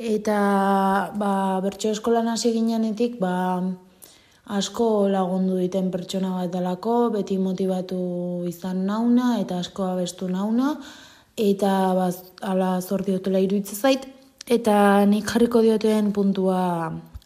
Eta 0.01 1.13
ba, 1.21 1.61
bertso 1.61 1.91
eskolan 1.93 2.29
hasi 2.33 2.55
ginenetik 2.55 3.19
ba, 3.21 3.61
asko 4.49 5.09
lagundu 5.13 5.59
diten 5.61 5.91
pertsona 5.93 6.33
bat 6.39 6.53
dalako, 6.55 7.11
beti 7.13 7.37
motivatu 7.39 8.01
izan 8.49 8.87
nauna 8.89 9.35
eta 9.43 9.61
asko 9.61 9.91
abestu 9.93 10.29
nauna. 10.33 10.79
Eta 11.37 11.93
ba, 11.97 12.09
ala 12.43 12.79
zordiotela 12.81 13.45
iruitze 13.45 13.77
zait. 13.77 14.09
Eta 14.49 15.05
nik 15.07 15.29
jarriko 15.29 15.61
dioten 15.63 16.13
puntua 16.17 16.63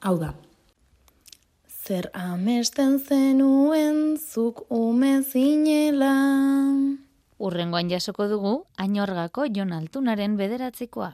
hau 0.03 0.19
da. 0.19 0.35
Zer 1.85 2.07
amesten 2.17 2.95
zenuen 2.97 4.17
zuk 4.17 4.63
ume 4.73 5.19
zinela. 5.21 6.15
Urrengoan 7.37 7.91
jasoko 7.93 8.25
dugu, 8.31 8.53
ainorgako 8.81 9.45
Jon 9.53 9.75
Altunaren 9.77 10.39
bederatzikoa. 10.41 11.11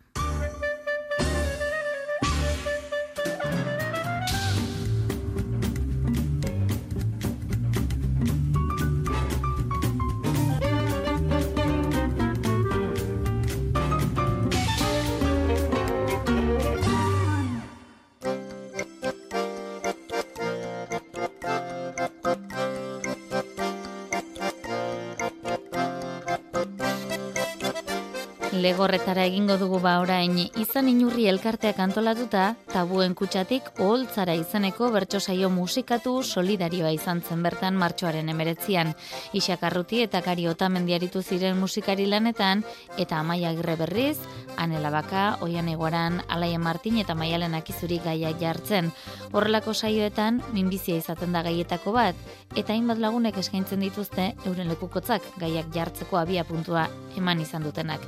Legorretara 28.61 29.25
egingo 29.25 29.57
dugu 29.57 29.79
ba 29.81 29.95
orain 30.03 30.35
izan 30.61 30.89
inurri 30.91 31.27
elkarteak 31.31 31.79
antolatuta 31.81 32.43
tabuen 32.73 33.15
kutsatik 33.17 33.71
oholtzara 33.81 34.35
izeneko 34.37 34.91
bertso 34.93 35.21
saio 35.21 35.49
musikatu 35.51 36.13
solidarioa 36.23 36.91
izan 36.93 37.23
zen 37.23 37.43
bertan 37.43 37.79
martxoaren 37.81 38.29
emeretzian. 38.29 38.93
Isakarruti 39.33 40.03
eta 40.05 40.21
kari 40.21 40.47
otamendiaritu 40.51 41.23
ziren 41.23 41.57
musikari 41.59 42.07
lanetan 42.07 42.65
eta 42.99 43.21
amaia 43.21 43.51
agirre 43.55 43.77
berriz, 43.81 44.19
anela 44.57 44.91
baka, 44.91 45.39
oian 45.41 45.69
egoaran, 45.73 46.21
alaien 46.29 46.61
martin 46.61 46.99
eta 47.01 47.15
maialen 47.15 47.55
akizuri 47.57 48.01
gaia 48.05 48.35
jartzen. 48.41 48.93
Horrelako 49.33 49.75
saioetan, 49.75 50.43
minbizia 50.53 51.01
izaten 51.01 51.33
da 51.33 51.43
gaietako 51.47 51.97
bat, 51.97 52.29
eta 52.57 52.75
hainbat 52.75 53.01
lagunek 53.01 53.39
eskaintzen 53.41 53.81
dituzte 53.81 54.35
euren 54.45 54.69
lekukotzak 54.69 55.25
gaiak 55.41 55.73
jartzeko 55.73 56.21
abia 56.21 56.45
puntua 56.45 56.89
eman 57.17 57.41
izan 57.41 57.65
dutenak. 57.65 58.05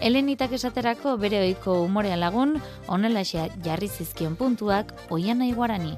Elenitak 0.00 0.52
esaterako 0.52 1.16
bere 1.16 1.40
ohiko 1.40 1.80
umorea 1.82 2.16
lagun, 2.20 2.56
onela 2.88 3.22
jarri 3.64 3.88
zizkion 3.88 4.36
puntuak 4.36 4.92
oian 5.10 5.38
nahi 5.38 5.52
guarani. 5.56 5.96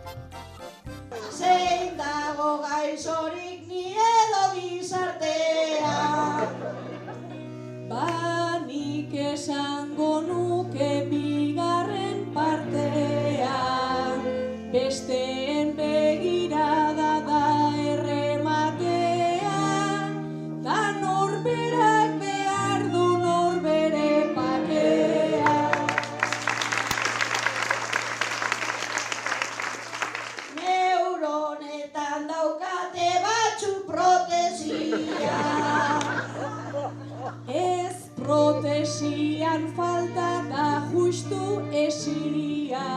Zein 1.34 1.96
dago 1.98 2.62
gaizorik 2.62 3.66
ni 3.68 3.94
edo 3.94 4.44
gizartea 4.54 5.96
Ba 7.90 8.60
nik 8.66 9.14
esango 9.14 10.20
nuke 10.22 10.90
bigarren 11.10 12.26
partea 12.34 13.60
Besteen 14.72 15.76
begirada 15.76 16.37
protesian 38.28 39.62
falta 39.76 40.44
da 40.52 40.66
justu 40.92 41.44
esia 41.72 42.88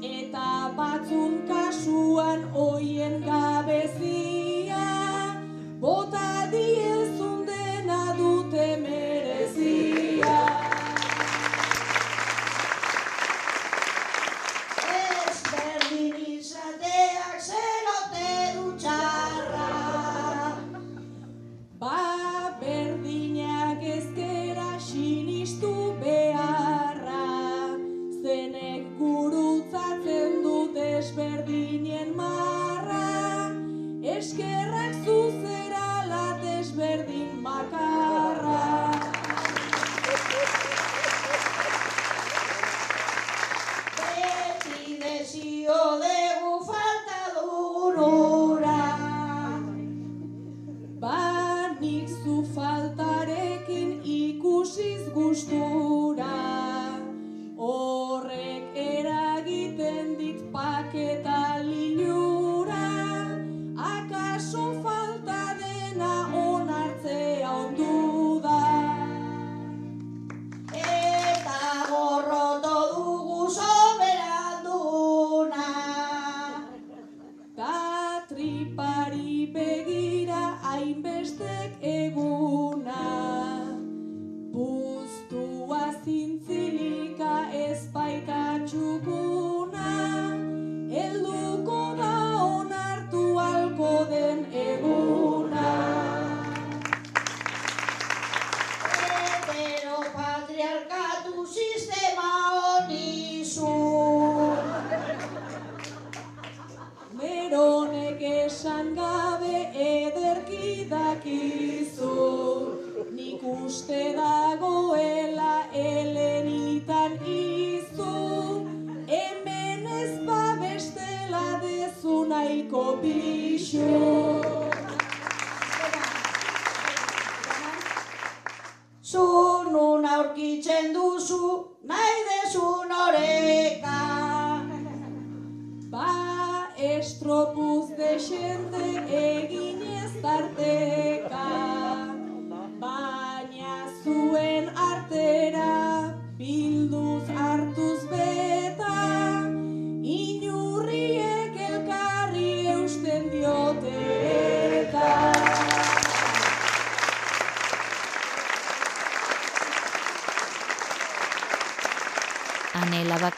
Eta 0.00 0.70
batzun 0.76 1.34
kasuan 1.48 2.46
oien 2.54 3.18
gabezia. 3.26 4.86
Bota 5.82 6.46
diezun 6.52 6.99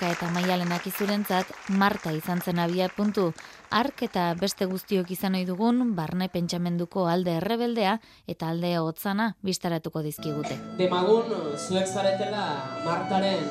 Labaka 0.02 0.18
eta 0.18 0.34
maialenak 0.34 0.86
izurentzat, 0.88 1.50
Marta 1.78 2.10
izan 2.10 2.40
zen 2.42 2.58
abia 2.58 2.88
puntu, 2.90 3.28
ark 3.70 4.02
eta 4.02 4.24
beste 4.40 4.66
guztiok 4.66 5.12
izan 5.14 5.36
ohi 5.38 5.44
dugun, 5.46 5.94
barne 5.94 6.26
pentsamenduko 6.32 7.04
alde 7.06 7.36
errebeldea 7.38 7.92
eta 8.26 8.48
alde 8.50 8.72
hotzana 8.82 9.28
bistaratuko 9.46 10.02
dizkigute. 10.02 10.58
Demagun 10.80 11.30
zuek 11.54 11.86
zaretela 11.86 12.42
Martaren 12.82 13.46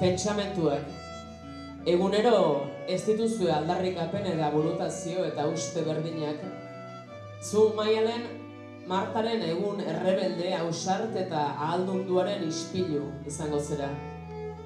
pentsamentuak. 0.00 0.88
Egunero 1.84 2.40
ez 2.88 3.02
dituzue 3.04 3.52
aldarrikapen 3.52 4.24
eta 4.32 4.48
burutazio 4.56 5.28
eta 5.28 5.50
uste 5.52 5.84
berdinak. 5.84 6.40
Zu 7.44 7.74
maialen 7.76 8.24
Martaren 8.88 9.44
egun 9.52 9.84
errebelde 9.84 10.54
ausart 10.64 11.24
eta 11.28 11.50
ahaldunduaren 11.58 12.48
ispilu 12.48 13.10
izango 13.28 13.60
zera. 13.60 13.92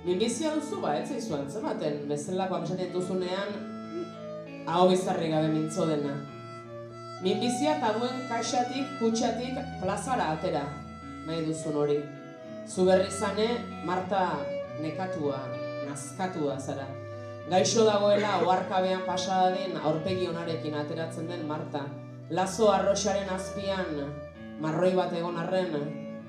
Minbizia 0.02 0.50
duzu 0.56 0.80
ba, 0.82 0.96
ez 0.98 1.06
zaizu 1.14 1.36
antzematen, 1.36 2.00
bezalakoak 2.10 2.64
esaten 2.66 2.88
duzunean, 2.90 3.52
hau 4.66 4.88
bizarri 4.90 5.28
gabe 5.30 5.52
mintzo 5.52 5.86
dena. 5.86 6.16
Minbizia 7.22 7.76
eta 7.76 7.92
duen 7.94 8.24
kaixatik, 8.26 8.96
kutsatik, 8.98 9.60
plazara 9.78 10.32
atera, 10.34 10.64
nahi 11.28 11.44
duzun 11.46 11.78
hori. 11.84 12.00
Zu 12.66 12.88
berri 12.88 13.14
zane, 13.14 13.46
Marta 13.86 14.24
nekatua, 14.82 15.38
nazkatua 15.86 16.58
zara. 16.58 16.88
Gaixo 17.50 17.86
dagoela, 17.86 18.40
oarkabean 18.42 19.06
pasadadin 19.06 19.78
aurpegi 19.78 20.26
onarekin 20.34 20.74
ateratzen 20.82 21.30
den 21.30 21.46
Marta. 21.46 21.86
Lazo 22.30 22.72
arroxaren 22.74 23.30
azpian, 23.30 24.02
marroi 24.58 24.96
bat 24.98 25.14
egon 25.14 25.38
arren, 25.38 25.78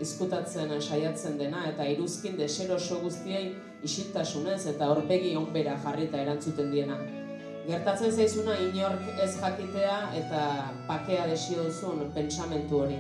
izkutatzen 0.04 0.74
saiatzen 0.82 1.38
dena 1.40 1.66
eta 1.72 1.88
iruzkin 1.96 2.38
deseroso 2.40 3.00
guztiei 3.04 3.46
isiltasunez 3.88 4.62
eta 4.76 4.92
aurpegi 4.92 5.36
onbera 5.40 5.76
jarrita 5.84 6.22
erantzuten 6.24 6.72
diena. 6.72 7.00
Gertatzen 7.64 8.12
zaizuna 8.12 8.56
inork 8.60 9.20
ez 9.24 9.34
jakitea 9.40 9.98
eta 10.20 10.46
pakea 10.88 11.28
desio 11.32 11.64
duzun 11.64 12.10
pentsamentu 12.16 12.84
hori. 12.84 13.00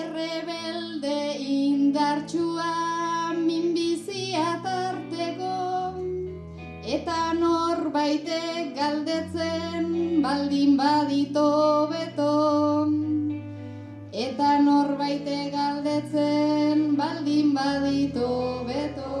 Errebelde 0.00 1.16
indartsua 1.56 2.99
Eta 6.90 7.18
norbaitek 7.38 8.70
galdetzen 8.74 9.84
baldin 10.24 10.72
badito 10.80 11.44
beto. 11.92 12.32
Eta 14.26 14.50
norbaitek 14.66 15.52
galdetzen 15.54 16.84
baldin 17.02 17.54
badito 17.60 18.30
beto 18.72 19.19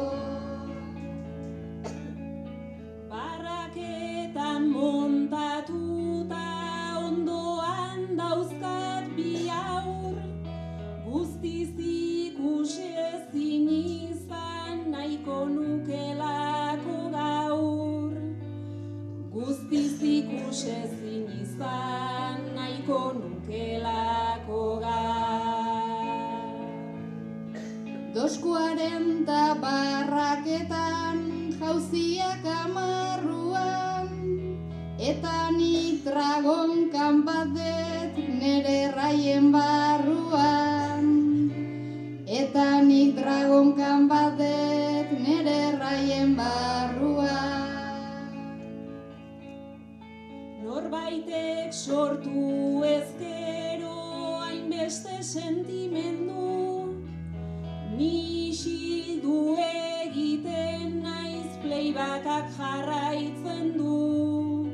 ikusezin 20.60 21.24
izan 21.40 22.40
nahiko 22.52 23.16
nukelako 23.16 24.80
gaur 24.84 26.44
Dos 28.14 28.36
kuarenta 28.44 29.56
barraketan 29.62 31.18
jauziak 31.56 32.44
amarruan 32.44 34.08
Eta 35.00 35.48
nik 35.56 36.04
dragonkan 36.04 37.24
bat 37.24 37.56
dut 37.56 38.20
nere 38.40 38.92
raien 38.92 39.48
barruan. 39.52 41.08
Eta 42.28 42.84
nik 42.84 43.16
dragonkan 43.16 44.08
bat 44.12 44.36
Norbaitek 51.10 51.72
sortu 51.72 52.84
ezkero 52.86 53.94
hainbeste 54.42 55.22
sentimendu. 55.22 56.94
Ni 57.96 58.50
isildu 58.50 59.56
egiten 59.58 61.02
naiz 61.02 61.50
playbacak 61.64 62.46
jarraitzen 62.58 63.74
du. 63.78 64.70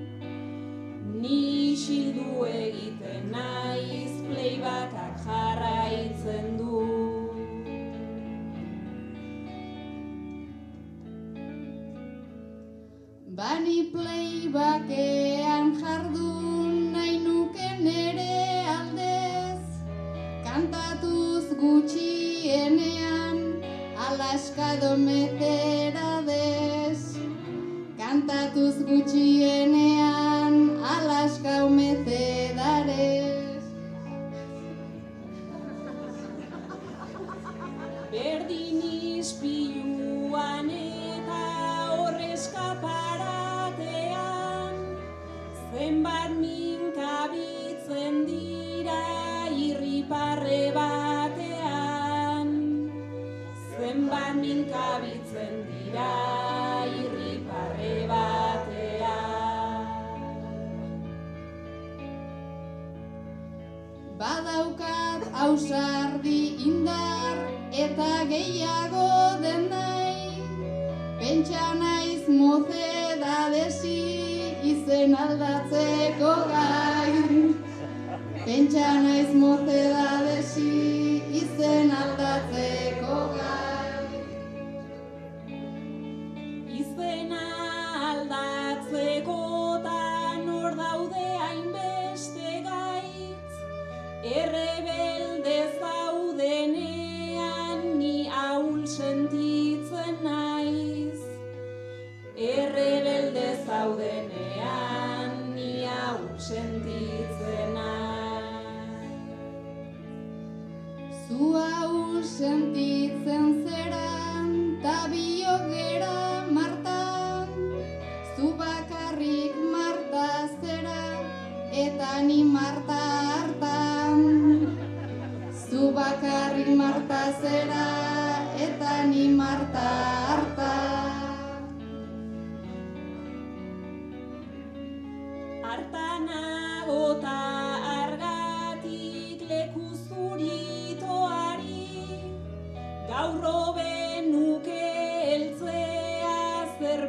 Ni 1.22 1.72
isildu 1.72 2.45
egiten 2.53 3.32
naiz 3.32 4.12
playbacak 4.28 5.05
Bani 13.47 13.80
playbakean 13.94 15.66
jardun 15.80 16.70
nahi 16.94 17.12
nuke 17.26 17.68
nere 17.84 18.38
aldez. 18.72 19.62
Kantatuz 20.47 21.47
gutxienean 21.61 23.38
Alaska 24.09 24.68
dometerades 24.82 25.94
Kantatuz 28.03 28.76
gutxienean 28.90 30.55
Alaska 30.97 31.55
umecedares 31.70 33.36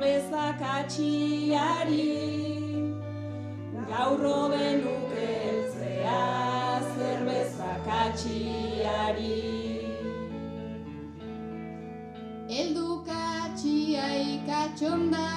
zerbeza 0.07 0.55
katxiari 0.59 2.05
Gaur 3.89 4.23
hobe 4.25 4.67
nuke 4.83 5.25
heltzea 5.43 6.21
zerbeza 6.95 7.71
katxiari 7.87 9.41
Eldukatxia 12.59 14.07
ikatxonda 14.35 15.27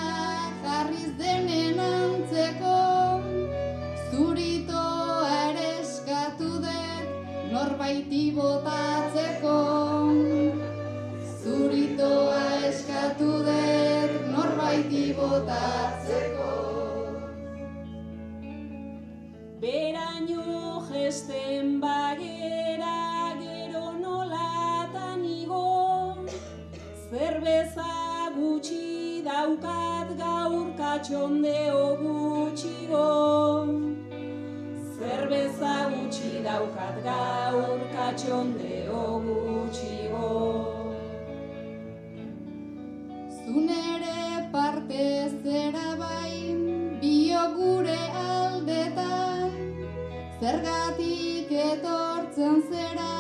jarriz 0.65 1.11
denen 1.23 1.81
antzeko 1.89 2.79
Zuritoa 4.11 5.31
ere 5.49 5.69
eskatu 5.81 6.53
dut 6.67 7.07
norbaiti 7.53 8.25
botatzeko 8.39 9.10
botatzeko. 15.31 16.53
Beraino 19.63 20.47
gesten 20.89 21.69
bagera 21.85 22.97
gero 23.43 23.85
nolatan 24.03 25.23
igo. 25.41 25.69
Zerbeza 27.11 27.93
gutxi 28.39 29.23
daukat 29.29 30.11
gaur 30.23 30.67
katxondeo 30.81 31.85
gutxigo. 32.03 33.07
Zerbeza 34.97 35.77
gutxi 35.95 36.33
daukat 36.49 36.99
gaur 37.07 37.79
katxondeo 37.95 39.05
gutxigo. 39.29 40.35
Zunere 43.39 43.90
parte 44.53 45.31
zera 45.43 45.97
bain, 45.99 47.01
bio 47.01 47.41
gure 47.57 47.99
aldetan, 48.23 49.51
zergatik 50.41 51.51
etortzen 51.65 52.57
zera, 52.71 53.11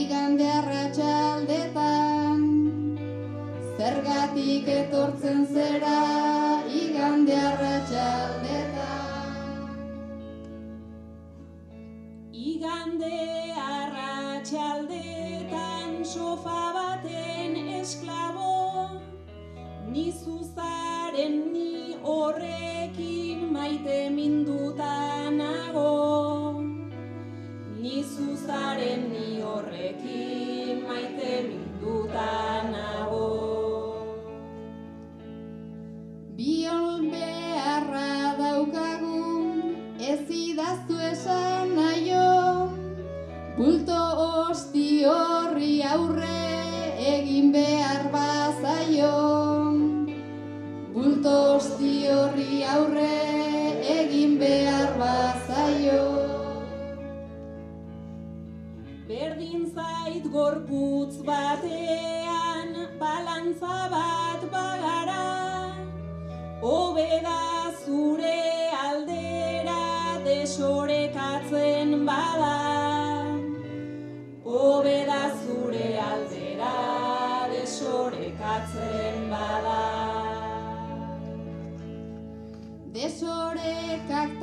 igande 0.00 0.46
arratsaldetan. 0.58 2.40
Zergatik 3.76 4.66
etortzen 4.74 5.40
zera, 5.52 6.00
igande 6.82 7.36
arratsaldetan. 7.50 9.70
Igande 12.32 13.18
arratsaldetan 13.68 15.90
sofa 16.04 16.62
baten 16.78 17.52
esklabo 17.80 18.55
Ni 19.86 20.12
zuzaren 20.12 21.34
ni 21.52 21.94
horrekin 22.02 23.52
maite 23.52 24.10
minduta 24.10 25.30
nago. 25.30 26.60
Ni 27.80 28.02
zuzaren 28.02 29.04
ni 29.12 29.40
horrekin 29.42 30.82
maite 30.88 31.32
minduta 31.48 32.32
nago. 32.72 33.28
Biol 36.36 37.06
beharra 37.12 38.34
daukagu, 38.42 39.22
ez 40.00 40.24
idaztu 40.40 40.98
esan 41.12 41.76
naio, 41.78 42.26
bulto 43.56 44.02
osti 44.50 44.88
horri 45.12 45.72
aurre 45.94 46.42
egin 47.14 47.52
behar 47.54 48.05
gorputz 60.36 61.16
batean 61.28 62.72
balantza 63.00 63.76
bat 63.92 64.42
bagara. 64.54 65.24
Hobeda 66.70 67.40
zure 67.84 68.40
aldera 68.86 69.84
desorekatzen 70.26 71.94
bada. 72.10 72.52
Hobeda 74.56 75.22
zure 75.44 75.88
aldera 76.10 76.74
desorekatzen 77.54 79.26
bada. 79.32 79.80
Desorekak 82.98 84.40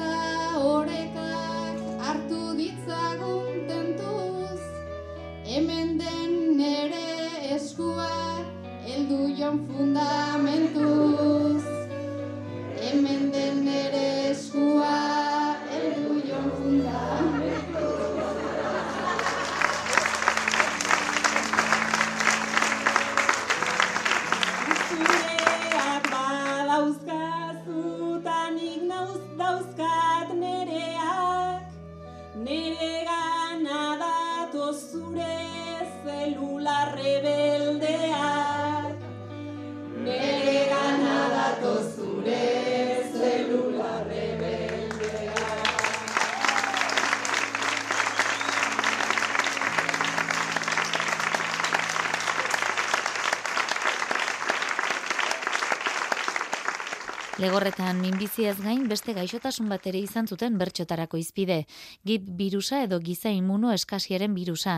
minbiziaz 58.24 58.62
gain 58.64 58.86
beste 58.88 59.12
gaixotasun 59.12 59.68
bat 59.68 59.84
ere 59.90 60.00
izan 60.00 60.30
zuten 60.32 60.56
bertxotarako 60.56 61.18
izpide. 61.20 61.66
Gip 62.08 62.24
birusa 62.40 62.78
edo 62.86 63.02
giza 63.04 63.28
imuno 63.36 63.74
eskasiaren 63.76 64.32
birusa. 64.32 64.78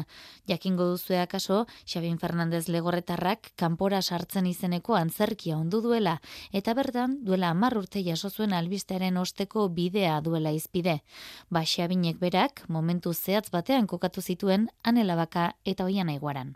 Jakingo 0.49 0.87
duzue 0.89 1.19
akaso, 1.21 1.67
Xabin 1.85 2.17
Fernandez 2.17 2.63
Legorretarrak 2.73 3.51
kanpora 3.55 3.99
sartzen 4.01 4.47
izeneko 4.49 4.95
antzerkia 4.97 5.59
ondu 5.59 5.83
duela, 5.83 6.15
eta 6.51 6.73
bertan 6.73 7.19
duela 7.21 7.51
hamar 7.53 7.77
urte 7.77 8.01
jaso 8.01 8.31
zuen 8.31 8.53
albistearen 8.53 9.17
osteko 9.21 9.67
bidea 9.69 10.15
duela 10.25 10.49
izpide. 10.49 11.03
Ba, 11.49 11.61
Xabinek 11.61 12.17
berak, 12.17 12.63
momentu 12.67 13.13
zehatz 13.13 13.51
batean 13.51 13.85
kokatu 13.85 14.23
zituen 14.25 14.71
anelabaka 14.81 15.51
eta 15.65 15.85
oian 15.85 16.09
aiguaran. 16.09 16.55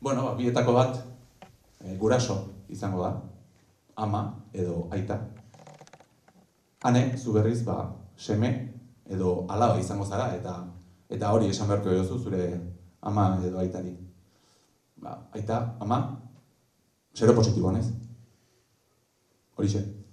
Bueno, 0.00 0.22
ba, 0.22 0.36
bietako 0.38 0.76
bat, 0.78 1.02
e, 1.80 1.96
guraso 1.96 2.44
izango 2.68 3.02
da, 3.02 3.10
ama 3.96 4.22
edo 4.52 4.86
aita. 4.92 5.18
Hane, 6.82 7.16
zu 7.18 7.32
berriz, 7.32 7.64
ba, 7.64 7.94
seme 8.16 8.50
edo 9.08 9.46
alaba 9.48 9.78
izango 9.80 10.04
zara, 10.04 10.34
eta 10.36 10.56
eta 11.08 11.32
hori 11.32 11.48
esan 11.48 11.68
beharko 11.68 11.94
jozu 11.94 12.18
zure 12.18 12.48
ama 13.00 13.28
edo 13.44 13.58
aitari. 13.58 13.96
Ba, 14.96 15.28
aita, 15.32 15.76
ama, 15.80 16.00
zero 17.14 17.34
positibo, 17.34 17.72
nez? 17.72 17.86
Horixe. 19.56 20.05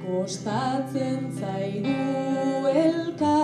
Kostatzen 0.00 1.28
zaigu 1.40 2.68
elkar 2.72 3.43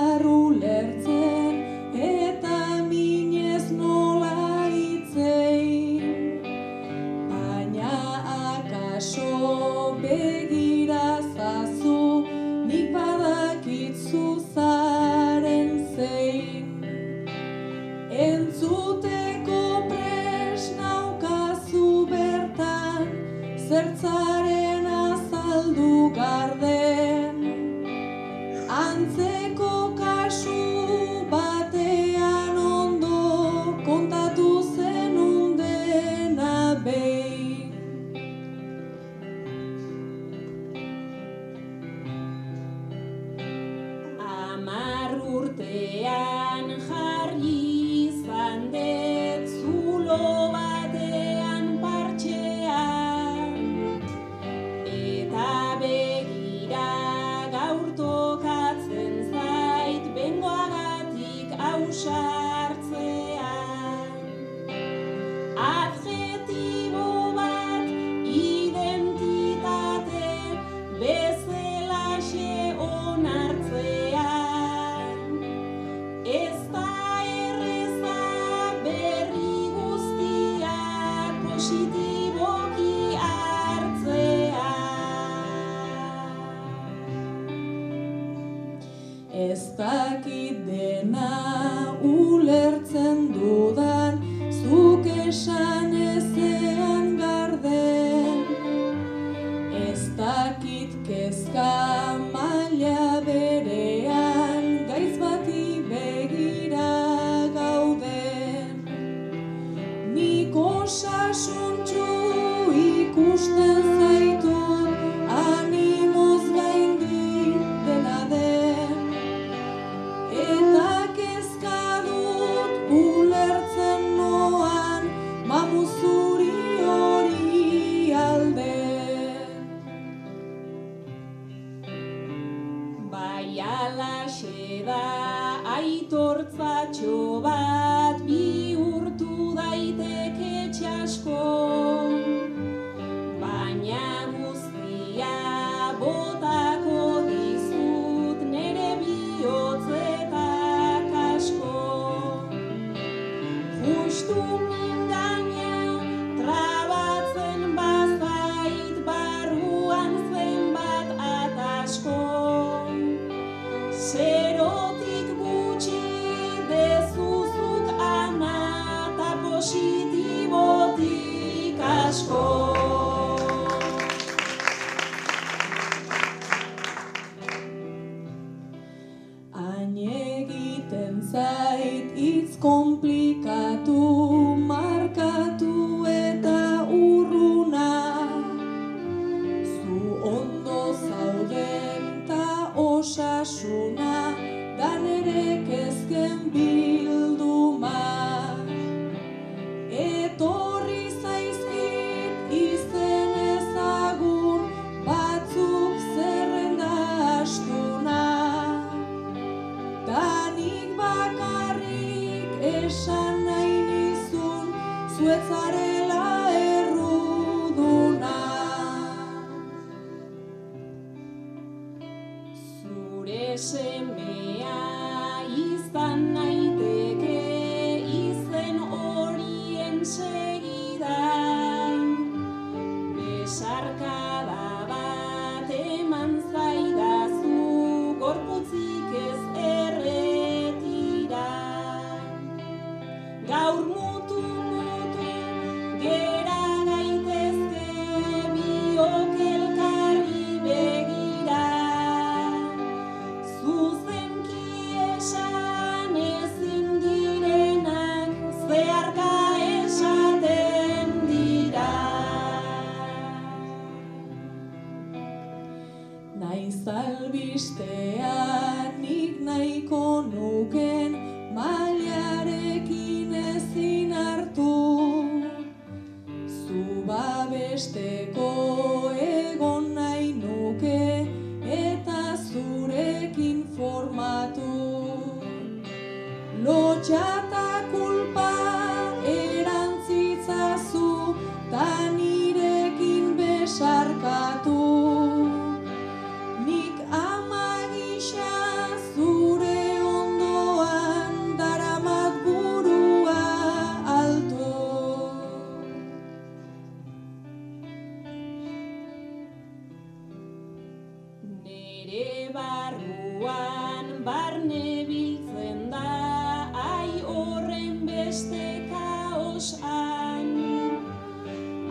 Nere 312.06 312.48
barruan 312.54 314.24
barne 314.24 315.04
biltzen 315.08 315.90
da 315.92 316.72
Ai 316.72 317.20
horren 317.32 318.06
beste 318.08 318.88
kaos 318.92 319.74
ani 319.84 320.96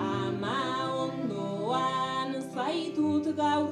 Ama 0.08 0.64
ondoan 1.06 2.34
zaitut 2.56 3.30
gaur 3.38 3.70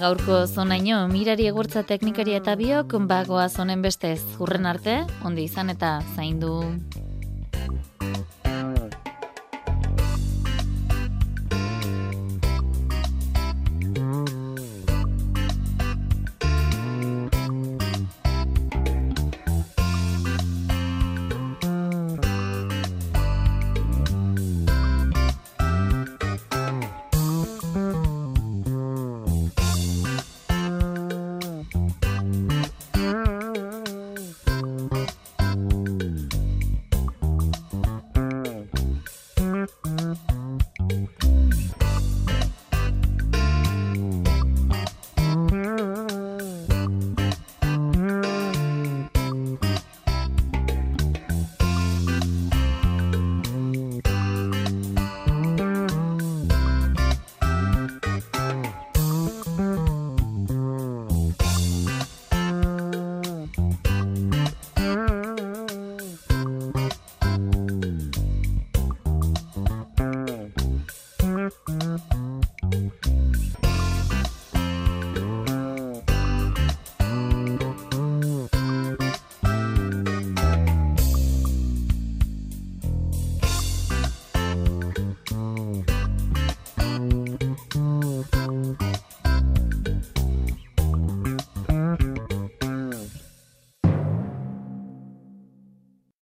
gaurko 0.00 0.44
zonaino 0.46 1.04
mirari 1.08 1.48
egurtza 1.50 1.84
teknikaria 1.86 2.42
eta 2.42 2.56
biok 2.60 2.98
bagoa 3.08 3.48
zonen 3.48 3.82
bestez. 3.82 4.20
Hurren 4.38 4.66
arte, 4.66 5.02
ondi 5.24 5.48
izan 5.50 5.70
eta 5.70 5.98
zaindu. 6.16 6.60